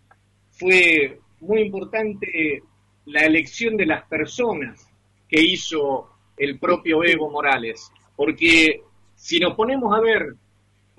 fue 0.51 1.19
muy 1.39 1.61
importante 1.61 2.61
la 3.05 3.21
elección 3.21 3.75
de 3.75 3.87
las 3.87 4.07
personas 4.07 4.87
que 5.27 5.41
hizo 5.41 6.09
el 6.37 6.59
propio 6.59 7.03
Evo 7.03 7.29
Morales, 7.29 7.91
porque 8.15 8.81
si 9.15 9.39
nos 9.39 9.55
ponemos 9.55 9.95
a 9.95 10.01
ver 10.01 10.35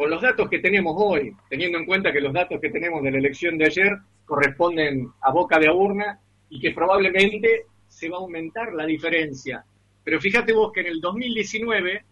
con 0.01 0.09
los 0.09 0.23
datos 0.23 0.49
que 0.49 0.61
tenemos 0.61 0.95
hoy, 0.97 1.37
teniendo 1.51 1.77
en 1.77 1.85
cuenta 1.85 2.11
que 2.11 2.23
los 2.23 2.33
datos 2.33 2.59
que 2.59 2.71
tenemos 2.71 3.03
de 3.03 3.11
la 3.11 3.19
elección 3.19 3.59
de 3.59 3.67
ayer 3.67 3.99
corresponden 4.25 5.11
a 5.21 5.31
boca 5.31 5.59
de 5.59 5.69
urna 5.69 6.19
y 6.49 6.59
que 6.59 6.71
probablemente 6.71 7.67
se 7.87 8.09
va 8.09 8.17
a 8.17 8.21
aumentar 8.21 8.73
la 8.73 8.87
diferencia. 8.87 9.63
Pero 10.03 10.19
fíjate 10.19 10.55
vos 10.55 10.73
que 10.73 10.81
en 10.81 10.87
el 10.87 11.03
2019 11.03 12.03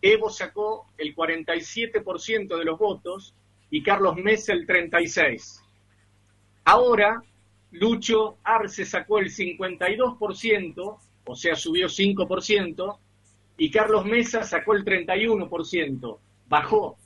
Evo 0.00 0.30
sacó 0.30 0.88
el 0.98 1.14
47% 1.14 2.58
de 2.58 2.64
los 2.64 2.76
votos 2.76 3.36
y 3.70 3.84
Carlos 3.84 4.16
Mesa 4.16 4.52
el 4.52 4.66
36%. 4.66 5.62
Ahora, 6.64 7.22
Lucho 7.70 8.38
Arce 8.42 8.84
sacó 8.84 9.20
el 9.20 9.30
52%, 9.30 10.98
o 11.24 11.36
sea, 11.36 11.54
subió 11.54 11.86
5%, 11.86 12.98
y 13.58 13.70
Carlos 13.70 14.06
Mesa 14.06 14.42
sacó 14.42 14.74
el 14.74 14.84
31%, 14.84 16.18
bajó 16.48 16.98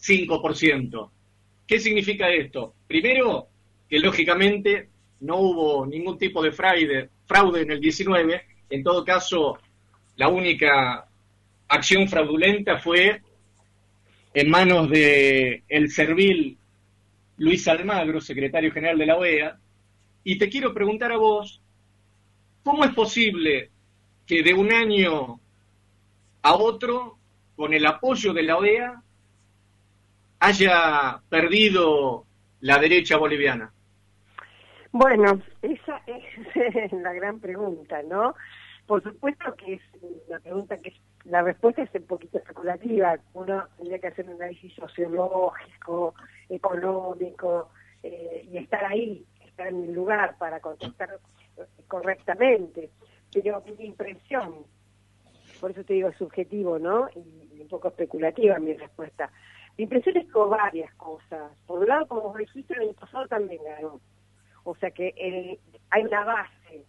5%. 0.00 1.10
¿Qué 1.66 1.78
significa 1.78 2.30
esto? 2.30 2.74
Primero, 2.86 3.48
que 3.88 3.98
lógicamente 3.98 4.88
no 5.20 5.38
hubo 5.38 5.86
ningún 5.86 6.18
tipo 6.18 6.42
de 6.42 6.52
fraude, 6.52 7.08
fraude 7.26 7.62
en 7.62 7.70
el 7.70 7.80
19, 7.80 8.42
en 8.70 8.82
todo 8.82 9.04
caso, 9.04 9.58
la 10.16 10.28
única 10.28 11.08
acción 11.68 12.08
fraudulenta 12.08 12.78
fue 12.78 13.22
en 14.34 14.50
manos 14.50 14.90
de 14.90 15.62
el 15.68 15.90
servil 15.90 16.58
Luis 17.38 17.66
Almagro, 17.68 18.20
secretario 18.20 18.72
general 18.72 18.98
de 18.98 19.06
la 19.06 19.16
OEA, 19.16 19.58
y 20.22 20.38
te 20.38 20.48
quiero 20.48 20.72
preguntar 20.72 21.12
a 21.12 21.16
vos, 21.16 21.60
¿cómo 22.62 22.84
es 22.84 22.92
posible 22.94 23.70
que 24.26 24.42
de 24.42 24.54
un 24.54 24.72
año 24.72 25.40
a 26.42 26.54
otro, 26.54 27.18
con 27.56 27.72
el 27.72 27.86
apoyo 27.86 28.32
de 28.32 28.42
la 28.42 28.56
OEA, 28.56 29.02
haya 30.40 31.20
perdido 31.28 32.24
la 32.60 32.78
derecha 32.78 33.16
boliviana? 33.16 33.72
Bueno, 34.92 35.40
esa 35.62 36.00
es 36.06 36.92
la 36.92 37.12
gran 37.12 37.40
pregunta, 37.40 38.02
¿no? 38.02 38.34
Por 38.86 39.02
supuesto 39.02 39.54
que 39.56 39.74
es 39.74 39.82
una 40.28 40.38
pregunta 40.40 40.76
que 40.78 40.92
la 41.24 41.42
respuesta 41.42 41.82
es 41.82 41.90
un 41.94 42.06
poquito 42.06 42.38
especulativa. 42.38 43.16
Uno 43.32 43.66
tendría 43.76 43.98
que 43.98 44.08
hacer 44.08 44.26
un 44.26 44.34
análisis 44.34 44.74
sociológico, 44.74 46.14
económico, 46.48 47.70
eh, 48.02 48.46
y 48.50 48.58
estar 48.58 48.84
ahí, 48.84 49.24
estar 49.46 49.68
en 49.68 49.84
el 49.84 49.94
lugar 49.94 50.36
para 50.38 50.60
contestar 50.60 51.18
correctamente. 51.88 52.90
Pero 53.32 53.62
mi 53.78 53.86
impresión, 53.86 54.66
por 55.60 55.70
eso 55.70 55.82
te 55.84 55.94
digo 55.94 56.12
subjetivo, 56.12 56.78
¿no? 56.78 57.08
Y, 57.16 57.62
un 57.62 57.68
poco 57.68 57.88
especulativa 57.88 58.58
mi 58.58 58.74
respuesta. 58.74 59.30
Mi 59.76 59.84
impresión 59.84 60.16
es 60.16 60.26
que 60.26 60.38
varias 60.38 60.92
cosas. 60.94 61.52
Por 61.66 61.80
un 61.80 61.88
lado, 61.88 62.06
como 62.06 62.36
dijiste, 62.36 62.74
el 62.74 62.80
año 62.82 62.92
pasado 62.94 63.26
también 63.26 63.62
ganó. 63.64 64.00
O 64.64 64.74
sea 64.76 64.90
que 64.90 65.58
hay 65.90 66.02
una 66.04 66.24
base 66.24 66.86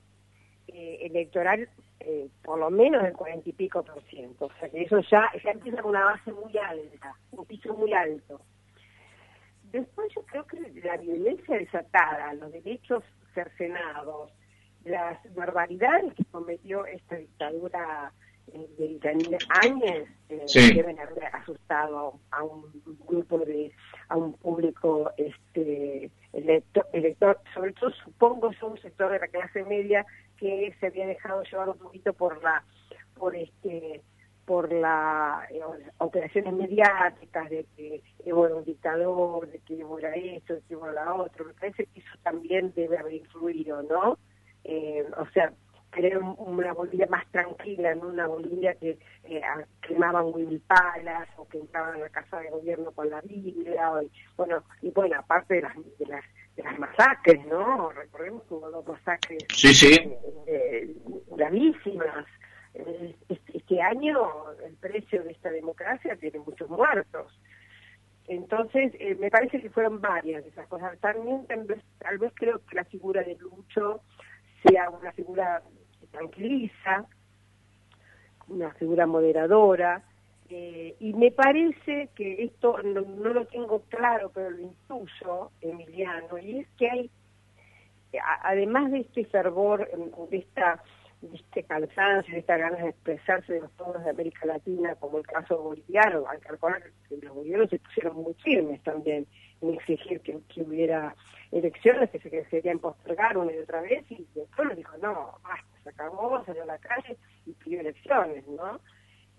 eh, 0.68 0.98
electoral 1.02 1.68
eh, 2.00 2.30
por 2.44 2.60
lo 2.60 2.70
menos 2.70 3.02
del 3.02 3.14
cuarenta 3.14 3.50
y 3.50 3.54
pico 3.54 3.84
por 3.84 4.02
ciento. 4.04 4.46
O 4.46 4.54
sea 4.60 4.70
que 4.70 4.84
eso 4.84 5.00
ya, 5.10 5.32
ya 5.44 5.52
empieza 5.52 5.82
con 5.82 5.92
una 5.92 6.06
base 6.06 6.32
muy 6.32 6.56
alta, 6.58 7.16
un 7.32 7.46
piso 7.46 7.74
muy 7.74 7.94
alto. 7.94 8.42
después 9.72 10.14
yo 10.14 10.22
creo 10.24 10.46
que 10.46 10.60
la 10.84 10.98
violencia 10.98 11.58
desatada, 11.58 12.34
los 12.36 12.52
derechos 12.52 13.04
cercenados, 13.34 14.32
las 14.84 15.18
barbaridades 15.34 16.14
que 16.14 16.26
cometió 16.26 16.86
esta 16.86 17.16
dictadura 17.16 18.14
eh, 18.54 18.68
de 18.78 19.38
años 19.50 20.08
eh, 20.30 20.74
deben 20.74 21.00
haber 21.00 21.26
asustado 21.34 22.20
a 22.32 22.44
un 22.44 22.64
grupo 23.08 23.40
de 23.40 23.72
a 24.10 24.18
un 24.18 24.34
público 24.34 25.12
este 25.18 26.12
elector, 26.34 26.88
elector 26.94 27.40
sobre 27.54 27.74
todo 27.74 27.92
supongo 28.04 28.52
yo 28.52 28.68
un 28.68 28.82
sector 28.82 29.12
de 29.12 29.20
la 29.20 29.28
clase 29.28 29.64
media 29.64 30.06
que 30.38 30.74
se 30.80 30.88
había 30.88 31.08
dejado 31.08 31.44
llevar 31.44 31.70
un 31.70 31.78
poquito 31.78 32.14
por 32.14 32.42
la 32.44 32.64
por 33.16 33.36
este 33.36 34.02
por 34.46 34.72
las 34.72 35.50
eh, 35.52 35.62
operaciones 35.98 36.54
mediáticas 36.54 37.50
de 37.50 37.66
que 37.76 38.04
Evo 38.24 38.46
era 38.46 38.56
un 38.56 38.64
dictador, 38.64 39.50
de 39.50 39.60
que 39.60 39.74
era 39.74 40.14
esto, 40.16 40.54
de 40.54 40.62
que 40.62 40.74
Evo 40.74 40.88
era 40.88 41.14
otro. 41.16 41.46
Me 41.46 41.54
parece 41.54 41.88
que 41.88 42.00
eso 42.00 42.18
también 42.24 42.72
debe 42.76 42.98
haber 42.98 43.14
influido, 43.14 43.82
¿no? 43.84 44.18
Eh, 44.64 45.04
o 45.18 45.26
sea, 45.32 45.52
querer 45.96 46.18
una 46.18 46.74
Bolivia 46.74 47.08
más 47.10 47.26
tranquila, 47.32 47.96
no 47.96 48.10
una 48.10 48.28
Bolivia 48.28 48.76
que 48.76 48.98
eh, 49.24 49.42
quemaban 49.82 50.32
Palace 50.68 51.32
o 51.38 51.48
que 51.48 51.60
entraban 51.60 51.96
a 51.96 52.00
la 52.00 52.10
casa 52.10 52.40
de 52.40 52.50
gobierno 52.50 52.92
con 52.92 53.10
la 53.10 53.22
Biblia. 53.22 53.92
y, 54.04 54.12
bueno, 54.36 54.64
y 54.82 54.92
bueno, 54.92 55.18
aparte 55.20 55.56
de 55.56 55.62
las, 55.62 55.76
de 55.76 56.06
las, 56.06 56.24
de 56.56 56.64
las 56.64 56.78
masacres, 56.78 57.46
¿no? 57.48 57.90
Recordemos 57.92 58.44
que 58.44 58.54
hubo 58.54 58.70
dos 58.70 58.86
masacres 58.88 59.44
sí, 59.54 59.74
sí. 59.74 60.14
Eh, 60.48 60.96
gravísimas 61.32 62.26
este 63.54 63.82
año 63.82 64.52
el 64.66 64.76
precio 64.76 65.24
de 65.24 65.32
esta 65.32 65.50
democracia 65.50 66.18
tiene 66.18 66.40
muchos 66.40 66.70
muertos. 66.70 67.32
Entonces, 68.28 68.94
eh, 69.00 69.16
me 69.16 69.30
parece 69.30 69.62
que 69.62 69.70
fueron 69.70 70.02
varias 70.02 70.44
de 70.44 70.50
esas 70.50 70.68
cosas. 70.68 71.00
También, 71.00 71.46
tal 71.46 71.64
vez, 71.66 71.82
tal 72.00 72.18
vez 72.18 72.34
creo 72.36 72.60
que 72.66 72.76
la 72.76 72.84
figura 72.86 73.24
de 73.24 73.36
Lucho 73.36 74.02
sea 74.64 74.90
una 74.90 75.12
figura 75.12 75.62
tranquiliza, 76.16 77.06
una 78.48 78.72
figura 78.74 79.06
moderadora, 79.06 80.04
eh, 80.50 80.96
y 81.00 81.14
me 81.14 81.32
parece 81.32 82.10
que 82.16 82.44
esto 82.44 82.78
no, 82.84 83.02
lo 83.02 83.46
tengo 83.48 83.82
claro, 83.90 84.32
pero 84.34 84.52
lo 84.52 84.62
intuyo, 84.62 85.52
Emiliano, 85.62 86.38
y 86.38 86.60
es 86.60 86.68
que 86.78 86.90
hay, 86.90 87.12
además 88.44 88.92
de 88.92 89.00
este 89.00 89.26
fervor, 89.26 89.90
de 90.30 90.38
esta 90.38 90.82
este 91.34 91.64
cansancio, 91.64 92.34
de 92.34 92.40
esta 92.40 92.58
ganas 92.58 92.84
de 92.84 92.90
expresarse 92.90 93.54
de 93.54 93.62
los 93.62 93.72
pueblos 93.72 94.04
de 94.04 94.12
América 94.12 94.46
Latina, 94.46 94.94
como 94.96 95.18
el 95.18 95.26
caso 95.26 95.60
boliviano, 95.60 96.26
hay 96.28 96.40
que 96.40 96.50
recordar 96.50 96.84
que 97.10 97.18
los 97.18 97.34
bolivianos 97.34 97.70
se 97.70 97.80
pusieron 97.80 98.18
muy 98.18 98.34
firmes 98.36 98.84
también 98.84 99.26
en 99.62 99.74
exigir 99.74 100.22
que, 100.22 100.40
hubiera 100.62 101.16
elecciones 101.52 102.12
que 102.12 102.20
se 102.20 102.46
querían 102.50 102.80
postergar 102.80 103.38
una 103.38 103.54
y 103.54 103.58
otra 103.58 103.82
vez, 103.82 104.04
y 104.12 104.28
el 104.36 104.48
pueblo 104.56 104.76
dijo, 104.76 104.96
no, 104.98 105.40
basta, 105.42 105.75
se 105.86 105.92
acabó, 105.92 106.44
salió 106.46 106.64
a 106.64 106.66
la 106.66 106.78
calle 106.80 107.16
y 107.46 107.54
pidió 107.54 107.80
elecciones, 107.80 108.46
¿no? 108.48 108.82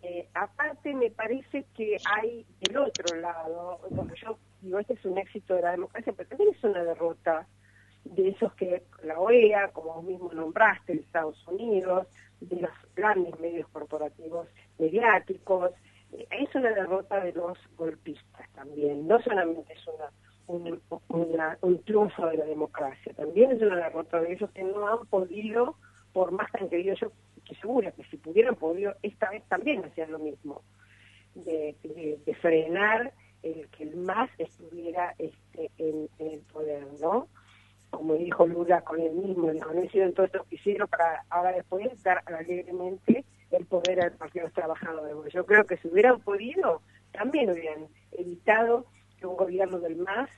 Eh, 0.02 0.28
aparte, 0.34 0.94
me 0.94 1.10
parece 1.10 1.66
que 1.76 1.96
hay 2.04 2.46
del 2.60 2.76
otro 2.78 3.16
lado, 3.16 3.80
porque 3.94 4.14
yo 4.22 4.38
digo, 4.62 4.78
este 4.78 4.94
es 4.94 5.04
un 5.04 5.18
éxito 5.18 5.54
de 5.54 5.62
la 5.62 5.72
democracia, 5.72 6.12
pero 6.16 6.28
también 6.28 6.54
es 6.54 6.62
una 6.62 6.84
derrota 6.84 7.46
de 8.04 8.28
esos 8.28 8.54
que 8.54 8.84
la 9.02 9.18
OEA, 9.18 9.72
como 9.72 9.94
vos 9.94 10.04
mismo 10.04 10.32
nombraste, 10.32 10.94
de 10.94 11.00
Estados 11.00 11.44
Unidos, 11.48 12.06
de 12.40 12.60
los 12.60 12.70
grandes 12.94 13.38
medios 13.40 13.68
corporativos 13.70 14.46
mediáticos, 14.78 15.72
eh, 16.12 16.28
es 16.30 16.54
una 16.54 16.70
derrota 16.70 17.18
de 17.24 17.32
los 17.32 17.58
golpistas 17.76 18.48
también, 18.54 19.08
no 19.08 19.20
solamente 19.22 19.72
es 19.72 19.84
una, 20.46 21.58
un 21.62 21.82
triunfo 21.82 22.26
de 22.26 22.36
la 22.36 22.44
democracia, 22.44 23.12
también 23.14 23.50
es 23.50 23.60
una 23.60 23.76
derrota 23.76 24.20
de 24.20 24.34
ellos 24.34 24.50
que 24.52 24.62
no 24.62 24.86
han 24.86 25.04
podido, 25.06 25.76
por 26.16 26.32
más 26.32 26.48
han 26.54 26.70
querido, 26.70 26.94
yo 26.94 27.12
que 27.44 27.54
segura 27.56 27.92
que 27.92 28.02
si 28.04 28.16
pudieran 28.16 28.54
podido, 28.54 28.94
esta 29.02 29.28
vez 29.28 29.42
también 29.48 29.84
hacían 29.84 30.10
lo 30.10 30.18
mismo, 30.18 30.62
de, 31.34 31.76
frenar 32.40 33.12
el 33.42 33.68
que 33.68 33.84
el 33.84 33.96
más 33.96 34.30
estuviera 34.38 35.14
este, 35.18 35.70
en 35.76 36.08
el 36.18 36.40
poder, 36.50 36.86
¿no? 37.02 37.28
como 37.90 38.14
dijo 38.14 38.46
Lula 38.46 38.80
con 38.80 38.98
el 38.98 39.12
mismo, 39.12 39.50
dijo, 39.52 39.74
no 39.74 39.84
hicieron 39.84 40.14
todo 40.14 40.24
esto 40.24 40.46
que 40.48 40.54
hicieron 40.54 40.88
para 40.88 41.22
ahora 41.28 41.52
después 41.52 42.02
dar 42.02 42.22
alegremente 42.24 43.26
el 43.50 43.66
poder 43.66 44.00
al 44.00 44.12
Partido 44.12 44.44
de 44.44 44.48
los 44.48 44.54
Trabajadores. 44.54 45.34
Yo 45.34 45.44
creo 45.44 45.64
que 45.66 45.76
si 45.76 45.88
hubieran 45.88 46.18
podido, 46.20 46.80
también 47.12 47.50
hubieran 47.50 47.88
evitado 48.12 48.86
que 49.18 49.26
un 49.26 49.36
gobierno 49.36 49.80
del 49.80 49.96
MAS 49.96 50.30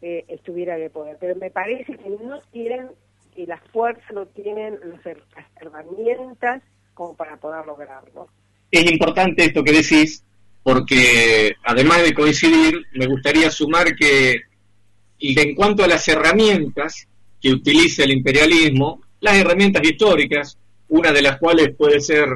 eh, 0.00 0.24
estuviera 0.28 0.76
de 0.76 0.90
poder. 0.90 1.16
Pero 1.18 1.34
me 1.34 1.50
parece 1.50 1.96
que 1.96 2.08
no 2.08 2.40
tienen, 2.52 2.90
que 3.34 3.46
las 3.46 3.60
fuerzas 3.72 4.04
no 4.12 4.26
tienen 4.26 4.78
las 4.84 5.16
herramientas 5.60 6.62
como 6.94 7.16
para 7.16 7.36
poder 7.36 7.66
lograrlo. 7.66 8.28
Es 8.70 8.90
importante 8.90 9.44
esto 9.44 9.62
que 9.62 9.72
decís, 9.72 10.24
porque 10.62 11.54
además 11.64 12.02
de 12.02 12.14
coincidir, 12.14 12.82
me 12.94 13.06
gustaría 13.06 13.50
sumar 13.50 13.94
que 13.94 14.42
y 15.18 15.38
en 15.38 15.54
cuanto 15.54 15.84
a 15.84 15.88
las 15.88 16.06
herramientas 16.08 17.08
que 17.40 17.52
utiliza 17.52 18.04
el 18.04 18.12
imperialismo, 18.12 19.00
las 19.20 19.36
herramientas 19.36 19.82
históricas, 19.84 20.58
una 20.88 21.12
de 21.12 21.22
las 21.22 21.38
cuales 21.38 21.74
puede 21.76 22.00
ser 22.00 22.28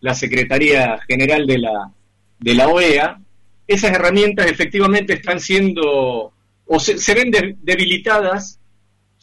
la 0.00 0.14
Secretaría 0.14 0.98
General 1.06 1.46
de 1.46 1.58
la, 1.58 1.92
de 2.40 2.54
la 2.54 2.68
OEA, 2.68 3.20
esas 3.66 3.92
herramientas 3.92 4.50
efectivamente 4.50 5.14
están 5.14 5.40
siendo 5.40 6.32
o 6.66 6.80
se, 6.80 7.14
ven 7.14 7.30
debilitadas 7.62 8.58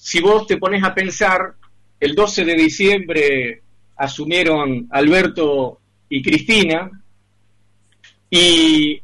si 0.02 0.22
vos 0.22 0.48
te 0.48 0.58
pones 0.58 0.82
a 0.84 0.96
pensar, 0.96 1.56
el 2.00 2.16
12 2.16 2.46
de 2.46 2.56
diciembre 2.56 3.62
asumieron 3.98 4.88
Alberto 4.92 5.82
y 6.08 6.22
Cristina, 6.22 6.90
y 8.30 9.02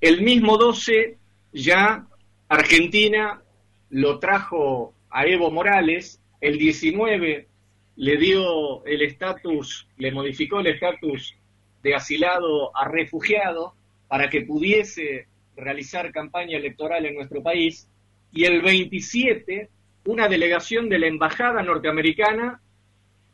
el 0.00 0.22
mismo 0.22 0.56
12 0.56 1.16
ya 1.52 2.06
Argentina 2.48 3.42
lo 3.90 4.20
trajo 4.20 4.94
a 5.10 5.26
Evo 5.26 5.50
Morales, 5.50 6.20
el 6.40 6.56
19 6.56 7.48
le 7.96 8.16
dio 8.16 8.86
el 8.86 9.02
estatus, 9.02 9.88
le 9.96 10.12
modificó 10.12 10.60
el 10.60 10.68
estatus 10.68 11.34
de 11.82 11.96
asilado 11.96 12.76
a 12.76 12.86
refugiado 12.86 13.74
para 14.06 14.30
que 14.30 14.42
pudiese 14.42 15.26
realizar 15.56 16.12
campaña 16.12 16.58
electoral 16.58 17.06
en 17.06 17.16
nuestro 17.16 17.42
país, 17.42 17.88
y 18.32 18.44
el 18.44 18.62
27 18.62 19.68
una 20.04 20.28
delegación 20.28 20.88
de 20.88 20.98
la 20.98 21.06
Embajada 21.06 21.62
norteamericana 21.62 22.60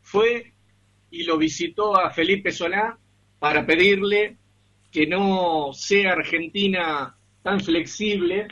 fue 0.02 0.52
y 1.10 1.24
lo 1.24 1.38
visitó 1.38 1.96
a 1.96 2.10
Felipe 2.10 2.50
Solá 2.50 2.98
para 3.38 3.64
pedirle 3.64 4.36
que 4.90 5.06
no 5.06 5.72
sea 5.72 6.12
Argentina 6.12 7.16
tan 7.42 7.60
flexible 7.60 8.48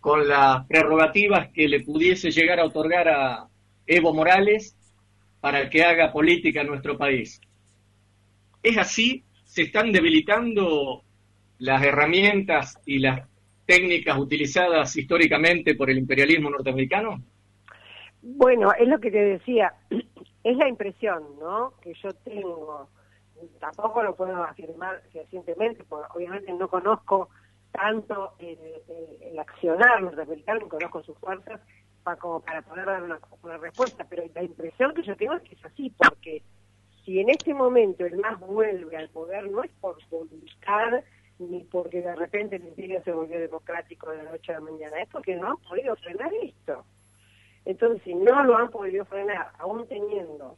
con 0.00 0.26
las 0.26 0.66
prerrogativas 0.66 1.48
que 1.52 1.68
le 1.68 1.80
pudiese 1.80 2.30
llegar 2.30 2.60
a 2.60 2.64
otorgar 2.64 3.08
a 3.08 3.48
Evo 3.86 4.14
Morales 4.14 4.76
para 5.40 5.68
que 5.68 5.82
haga 5.82 6.12
política 6.12 6.60
en 6.60 6.68
nuestro 6.68 6.96
país. 6.96 7.40
¿Es 8.62 8.78
así? 8.78 9.24
¿Se 9.44 9.62
están 9.62 9.92
debilitando 9.92 11.02
las 11.58 11.82
herramientas 11.82 12.78
y 12.86 12.98
las 12.98 13.28
técnicas 13.66 14.18
utilizadas 14.18 14.96
históricamente 14.96 15.74
por 15.74 15.90
el 15.90 15.98
imperialismo 15.98 16.50
norteamericano? 16.50 17.22
Bueno, 18.22 18.72
es 18.78 18.88
lo 18.88 19.00
que 19.00 19.10
te 19.10 19.18
decía, 19.18 19.74
es 20.44 20.56
la 20.56 20.68
impresión, 20.68 21.24
¿no? 21.38 21.74
Que 21.80 21.92
yo 21.94 22.10
tengo. 22.24 22.88
Tampoco 23.58 24.02
lo 24.04 24.14
puedo 24.14 24.42
afirmar 24.44 25.02
recientemente, 25.12 25.82
porque 25.84 26.06
obviamente 26.14 26.52
no 26.52 26.68
conozco 26.68 27.28
tanto 27.72 28.34
el, 28.38 28.58
el, 29.20 29.38
accionar 29.38 30.00
norteamericano, 30.00 30.68
conozco 30.68 31.02
sus 31.02 31.18
fuerzas, 31.18 31.60
para, 32.04 32.16
como 32.18 32.40
para 32.40 32.62
poder 32.62 32.86
dar 32.86 33.02
una, 33.02 33.18
respuesta, 33.58 34.06
pero 34.08 34.22
la 34.32 34.44
impresión 34.44 34.94
que 34.94 35.02
yo 35.02 35.16
tengo 35.16 35.34
es 35.34 35.42
que 35.42 35.54
es 35.54 35.64
así, 35.64 35.90
porque 35.90 36.42
si 37.04 37.18
en 37.18 37.30
este 37.30 37.52
momento 37.54 38.04
el 38.06 38.16
MAS 38.18 38.38
vuelve 38.38 38.96
al 38.96 39.08
poder, 39.08 39.50
no 39.50 39.64
es 39.64 39.72
por 39.80 39.96
voluntad 40.08 41.02
ni 41.38 41.64
porque 41.64 42.02
de 42.02 42.14
repente 42.14 42.56
el 42.56 42.68
imperio 42.68 43.02
se 43.02 43.10
volvió 43.10 43.40
democrático 43.40 44.10
de 44.10 44.18
la 44.18 44.30
noche 44.30 44.52
a 44.52 44.60
la 44.60 44.70
mañana, 44.70 45.00
es 45.00 45.08
porque 45.08 45.34
no 45.34 45.48
han 45.48 45.56
podido 45.56 45.96
frenar 45.96 46.32
esto. 46.34 46.84
Entonces, 47.64 48.02
si 48.04 48.14
no 48.14 48.42
lo 48.44 48.56
han 48.56 48.70
podido 48.70 49.04
frenar, 49.04 49.52
aún 49.58 49.86
teniendo 49.86 50.56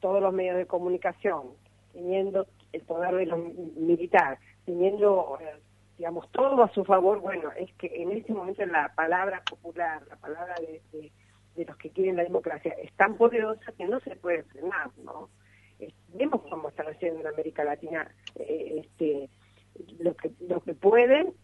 todos 0.00 0.22
los 0.22 0.32
medios 0.32 0.56
de 0.56 0.66
comunicación, 0.66 1.48
teniendo 1.92 2.46
el 2.72 2.82
poder 2.82 3.14
de 3.14 3.26
los 3.26 3.38
militares, 3.76 4.38
teniendo 4.64 5.38
eh, 5.40 5.60
digamos, 5.98 6.30
todo 6.30 6.62
a 6.62 6.72
su 6.72 6.84
favor, 6.84 7.20
bueno, 7.20 7.50
es 7.56 7.72
que 7.74 7.90
en 7.94 8.12
este 8.12 8.32
momento 8.32 8.64
la 8.66 8.92
palabra 8.94 9.42
popular, 9.48 10.02
la 10.08 10.16
palabra 10.16 10.54
de, 10.60 11.12
los 11.64 11.76
que 11.78 11.90
quieren 11.90 12.16
la 12.16 12.22
democracia 12.22 12.74
es 12.82 12.92
tan 12.94 13.16
poderosa 13.16 13.72
que 13.72 13.86
no 13.86 13.98
se 14.00 14.14
puede 14.16 14.42
frenar, 14.44 14.90
¿no? 15.02 15.30
vemos 16.14 16.42
cómo 16.48 16.68
están 16.68 16.86
haciendo 16.86 17.20
en 17.20 17.26
América 17.26 17.64
Latina 17.64 18.10
eh, 18.36 18.82
este, 18.84 19.28
lo 20.48 20.60
que 20.60 20.74
pueden 20.74 21.34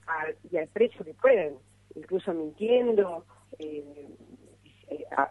y 0.50 0.56
al 0.56 0.68
precio 0.68 1.04
que 1.04 1.14
pueden. 1.14 1.56
Incluso 1.94 2.32
mintiendo, 2.32 3.26
eh, 3.58 4.08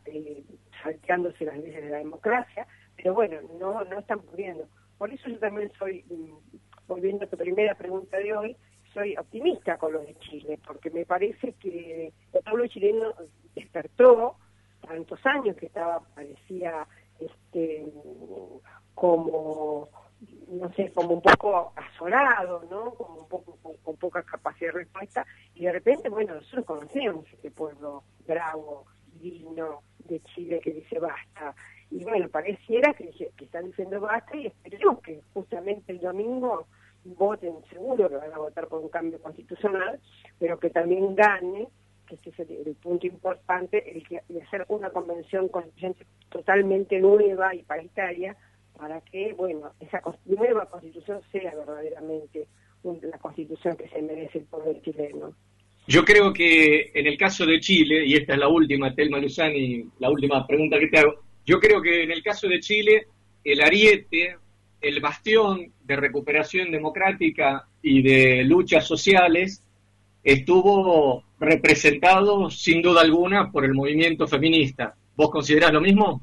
eh, 0.05 0.43
salteándose 0.83 1.45
las 1.45 1.57
leyes 1.57 1.83
de 1.83 1.89
la 1.89 1.97
democracia, 1.97 2.67
pero 2.95 3.13
bueno, 3.13 3.37
no, 3.59 3.83
no 3.83 3.99
están 3.99 4.19
pudiendo. 4.21 4.67
Por 4.97 5.11
eso 5.11 5.29
yo 5.29 5.39
también 5.39 5.71
soy, 5.77 6.03
mm, 6.09 6.57
volviendo 6.87 7.25
a 7.25 7.27
tu 7.27 7.37
primera 7.37 7.75
pregunta 7.75 8.17
de 8.17 8.33
hoy, 8.33 8.57
soy 8.93 9.15
optimista 9.17 9.77
con 9.77 9.93
lo 9.93 10.01
de 10.01 10.15
Chile, 10.19 10.59
porque 10.65 10.89
me 10.89 11.05
parece 11.05 11.53
que 11.53 12.11
el 12.33 12.43
pueblo 12.43 12.67
chileno 12.67 13.13
despertó 13.55 14.35
tantos 14.81 15.19
años 15.25 15.55
que 15.55 15.67
estaba, 15.67 16.01
parecía 16.15 16.87
este 17.19 17.85
como 18.93 19.89
no 20.49 20.71
sé, 20.73 20.91
como 20.93 21.15
un 21.15 21.21
poco 21.21 21.73
azorado, 21.75 22.63
¿no? 22.69 22.93
Como 22.93 23.21
un 23.21 23.27
poco 23.27 23.57
con, 23.83 23.95
poca 23.95 24.23
capacidad 24.23 24.71
de 24.71 24.79
respuesta 24.79 25.25
y 25.55 25.65
de 25.65 25.71
repente, 25.71 26.09
bueno, 26.09 26.35
nosotros 26.35 26.65
conocemos 26.65 27.25
este 27.31 27.49
pueblo 27.51 28.03
bravo, 28.27 28.85
de 29.21 30.19
Chile 30.33 30.59
que 30.59 30.73
dice 30.73 30.99
basta 30.99 31.55
y 31.89 32.03
bueno, 32.03 32.29
pareciera 32.29 32.93
que, 32.93 33.09
que 33.09 33.45
están 33.45 33.65
diciendo 33.65 33.99
basta 33.99 34.35
y 34.35 34.47
esperemos 34.47 35.01
que 35.01 35.21
justamente 35.33 35.91
el 35.91 35.99
domingo 35.99 36.67
voten 37.03 37.55
seguro 37.69 38.09
que 38.09 38.15
van 38.15 38.33
a 38.33 38.37
votar 38.37 38.67
por 38.67 38.79
un 38.79 38.89
cambio 38.89 39.19
constitucional, 39.21 39.99
pero 40.39 40.59
que 40.59 40.69
también 40.69 41.15
gane, 41.15 41.67
que 42.07 42.15
este 42.15 42.29
es 42.29 42.39
el, 42.39 42.75
punto 42.75 43.07
importante, 43.07 43.91
el, 43.91 44.23
de 44.27 44.41
hacer 44.41 44.65
una 44.69 44.89
convención 44.91 45.47
constituyente 45.49 46.05
totalmente 46.29 46.99
nueva 46.99 47.55
y 47.55 47.63
paritaria 47.63 48.35
para 48.77 49.01
que, 49.01 49.33
bueno, 49.33 49.71
esa 49.79 50.01
nueva 50.25 50.65
constitución 50.67 51.21
sea 51.31 51.53
verdaderamente 51.55 52.47
la 52.83 53.17
constitución 53.19 53.75
que 53.75 53.87
se 53.89 54.01
merece 54.01 54.39
el 54.39 54.45
pueblo 54.45 54.73
chileno. 54.81 55.33
Yo 55.91 56.05
creo 56.05 56.31
que 56.31 56.91
en 56.93 57.05
el 57.05 57.17
caso 57.17 57.45
de 57.45 57.59
Chile, 57.59 58.05
y 58.05 58.13
esta 58.13 58.33
es 58.33 58.39
la 58.39 58.47
última, 58.47 58.95
Telma 58.95 59.19
Luzani, 59.19 59.83
la 59.99 60.09
última 60.09 60.47
pregunta 60.47 60.79
que 60.79 60.87
te 60.87 60.99
hago, 60.99 61.15
yo 61.45 61.59
creo 61.59 61.81
que 61.81 62.03
en 62.03 62.11
el 62.11 62.23
caso 62.23 62.47
de 62.47 62.61
Chile, 62.61 63.07
el 63.43 63.61
ariete 63.61 64.37
el 64.79 65.01
bastión 65.01 65.71
de 65.83 65.95
recuperación 65.95 66.71
democrática 66.71 67.67
y 67.81 68.01
de 68.01 68.43
luchas 68.45 68.85
sociales 68.85 69.61
estuvo 70.23 71.23
representado 71.39 72.49
sin 72.49 72.81
duda 72.81 73.01
alguna 73.01 73.51
por 73.51 73.65
el 73.65 73.73
movimiento 73.73 74.27
feminista. 74.27 74.95
¿Vos 75.15 75.29
considerás 75.29 75.73
lo 75.73 75.81
mismo? 75.81 76.21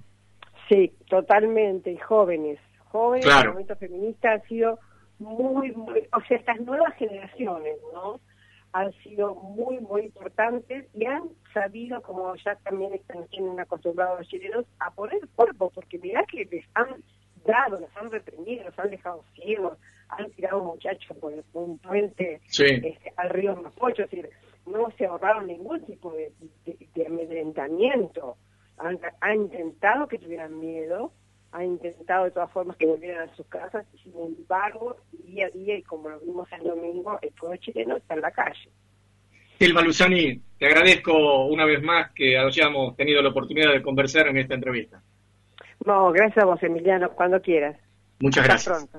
Sí, 0.69 0.93
totalmente, 1.09 1.93
y 1.93 1.99
jóvenes. 1.99 2.59
Jóvenes, 2.89 3.27
el 3.27 3.49
movimiento 3.49 3.77
feminista 3.77 4.33
ha 4.33 4.41
sido 4.49 4.79
muy, 5.19 5.73
muy, 5.73 6.01
o 6.13 6.21
sea, 6.27 6.39
estas 6.39 6.59
nuevas 6.61 6.95
generaciones, 6.97 7.77
¿no? 7.93 8.21
Han 8.73 8.93
sido 9.03 9.35
muy, 9.35 9.81
muy 9.81 10.03
importantes 10.03 10.87
y 10.95 11.07
han 11.07 11.31
sabido, 11.55 12.03
como 12.03 12.35
ya 12.37 12.57
también 12.57 12.95
están 12.95 13.27
tienen 13.29 13.59
acostumbrados 13.59 14.19
los 14.19 14.29
chilenos, 14.29 14.67
a 14.79 14.91
poner 14.91 15.21
cuerpo, 15.35 15.71
porque 15.71 15.99
mirá 15.99 16.25
que 16.25 16.45
les 16.45 16.65
han 16.75 17.03
dado, 17.45 17.81
los 17.81 17.97
han 17.97 18.11
reprimido, 18.11 18.65
los 18.65 18.79
han 18.79 18.91
dejado 18.91 19.25
ciegos, 19.35 19.79
han 20.09 20.31
tirado 20.33 20.63
muchachos 20.63 21.17
por 21.19 21.33
un 21.55 21.79
puente 21.79 22.41
este, 22.47 23.13
al 23.17 23.31
río 23.31 23.57
Mapocho, 23.57 24.03
es 24.03 24.11
decir, 24.11 24.31
no 24.67 24.91
se 24.97 25.07
ahorraron 25.07 25.47
ningún 25.47 25.85
tipo 25.85 26.13
de, 26.13 26.33
amedrentamiento. 27.07 28.37
Han, 28.79 28.99
intentado 29.35 30.07
que 30.07 30.19
tuvieran 30.19 30.59
miedo, 30.59 31.13
han 31.53 31.65
intentado 31.65 32.25
de 32.25 32.31
todas 32.31 32.51
formas 32.51 32.77
que 32.77 32.87
volvieran 32.87 33.29
a 33.29 33.37
sus 33.37 33.47
casas, 33.47 33.87
y 33.95 33.99
sin 33.99 34.13
embargo, 34.19 34.97
día 35.25 35.47
a 35.47 35.51
día, 35.51 35.79
y 35.79 35.83
como 35.83 36.09
lo 36.09 36.21
vimos 36.21 36.49
el 36.53 36.65
domingo, 36.65 37.19
el 37.23 37.31
pueblo 37.33 37.57
chileno 37.57 37.97
está 37.97 38.15
en 38.15 38.21
la 38.21 38.31
calle. 38.31 38.69
Gilma 39.59 39.83
Luzani, 39.83 40.41
te 40.59 40.67
agradezco 40.67 41.47
una 41.47 41.65
vez 41.65 41.83
más 41.83 42.13
que 42.13 42.39
hayamos 42.39 42.97
tenido 42.97 43.21
la 43.23 43.31
oportunidad 43.31 43.73
de 43.73 43.83
conversar 43.83 44.29
en 44.29 44.39
esta 44.39 44.55
entrevista. 44.55 45.03
No, 45.85 46.13
gracias 46.13 46.45
a 46.45 46.47
vos, 46.47 46.63
Emiliano, 46.63 47.11
cuando 47.11 47.41
quieras. 47.41 47.77
Muchas 48.21 48.45
gracias. 48.45 48.77
pronto. 48.77 48.93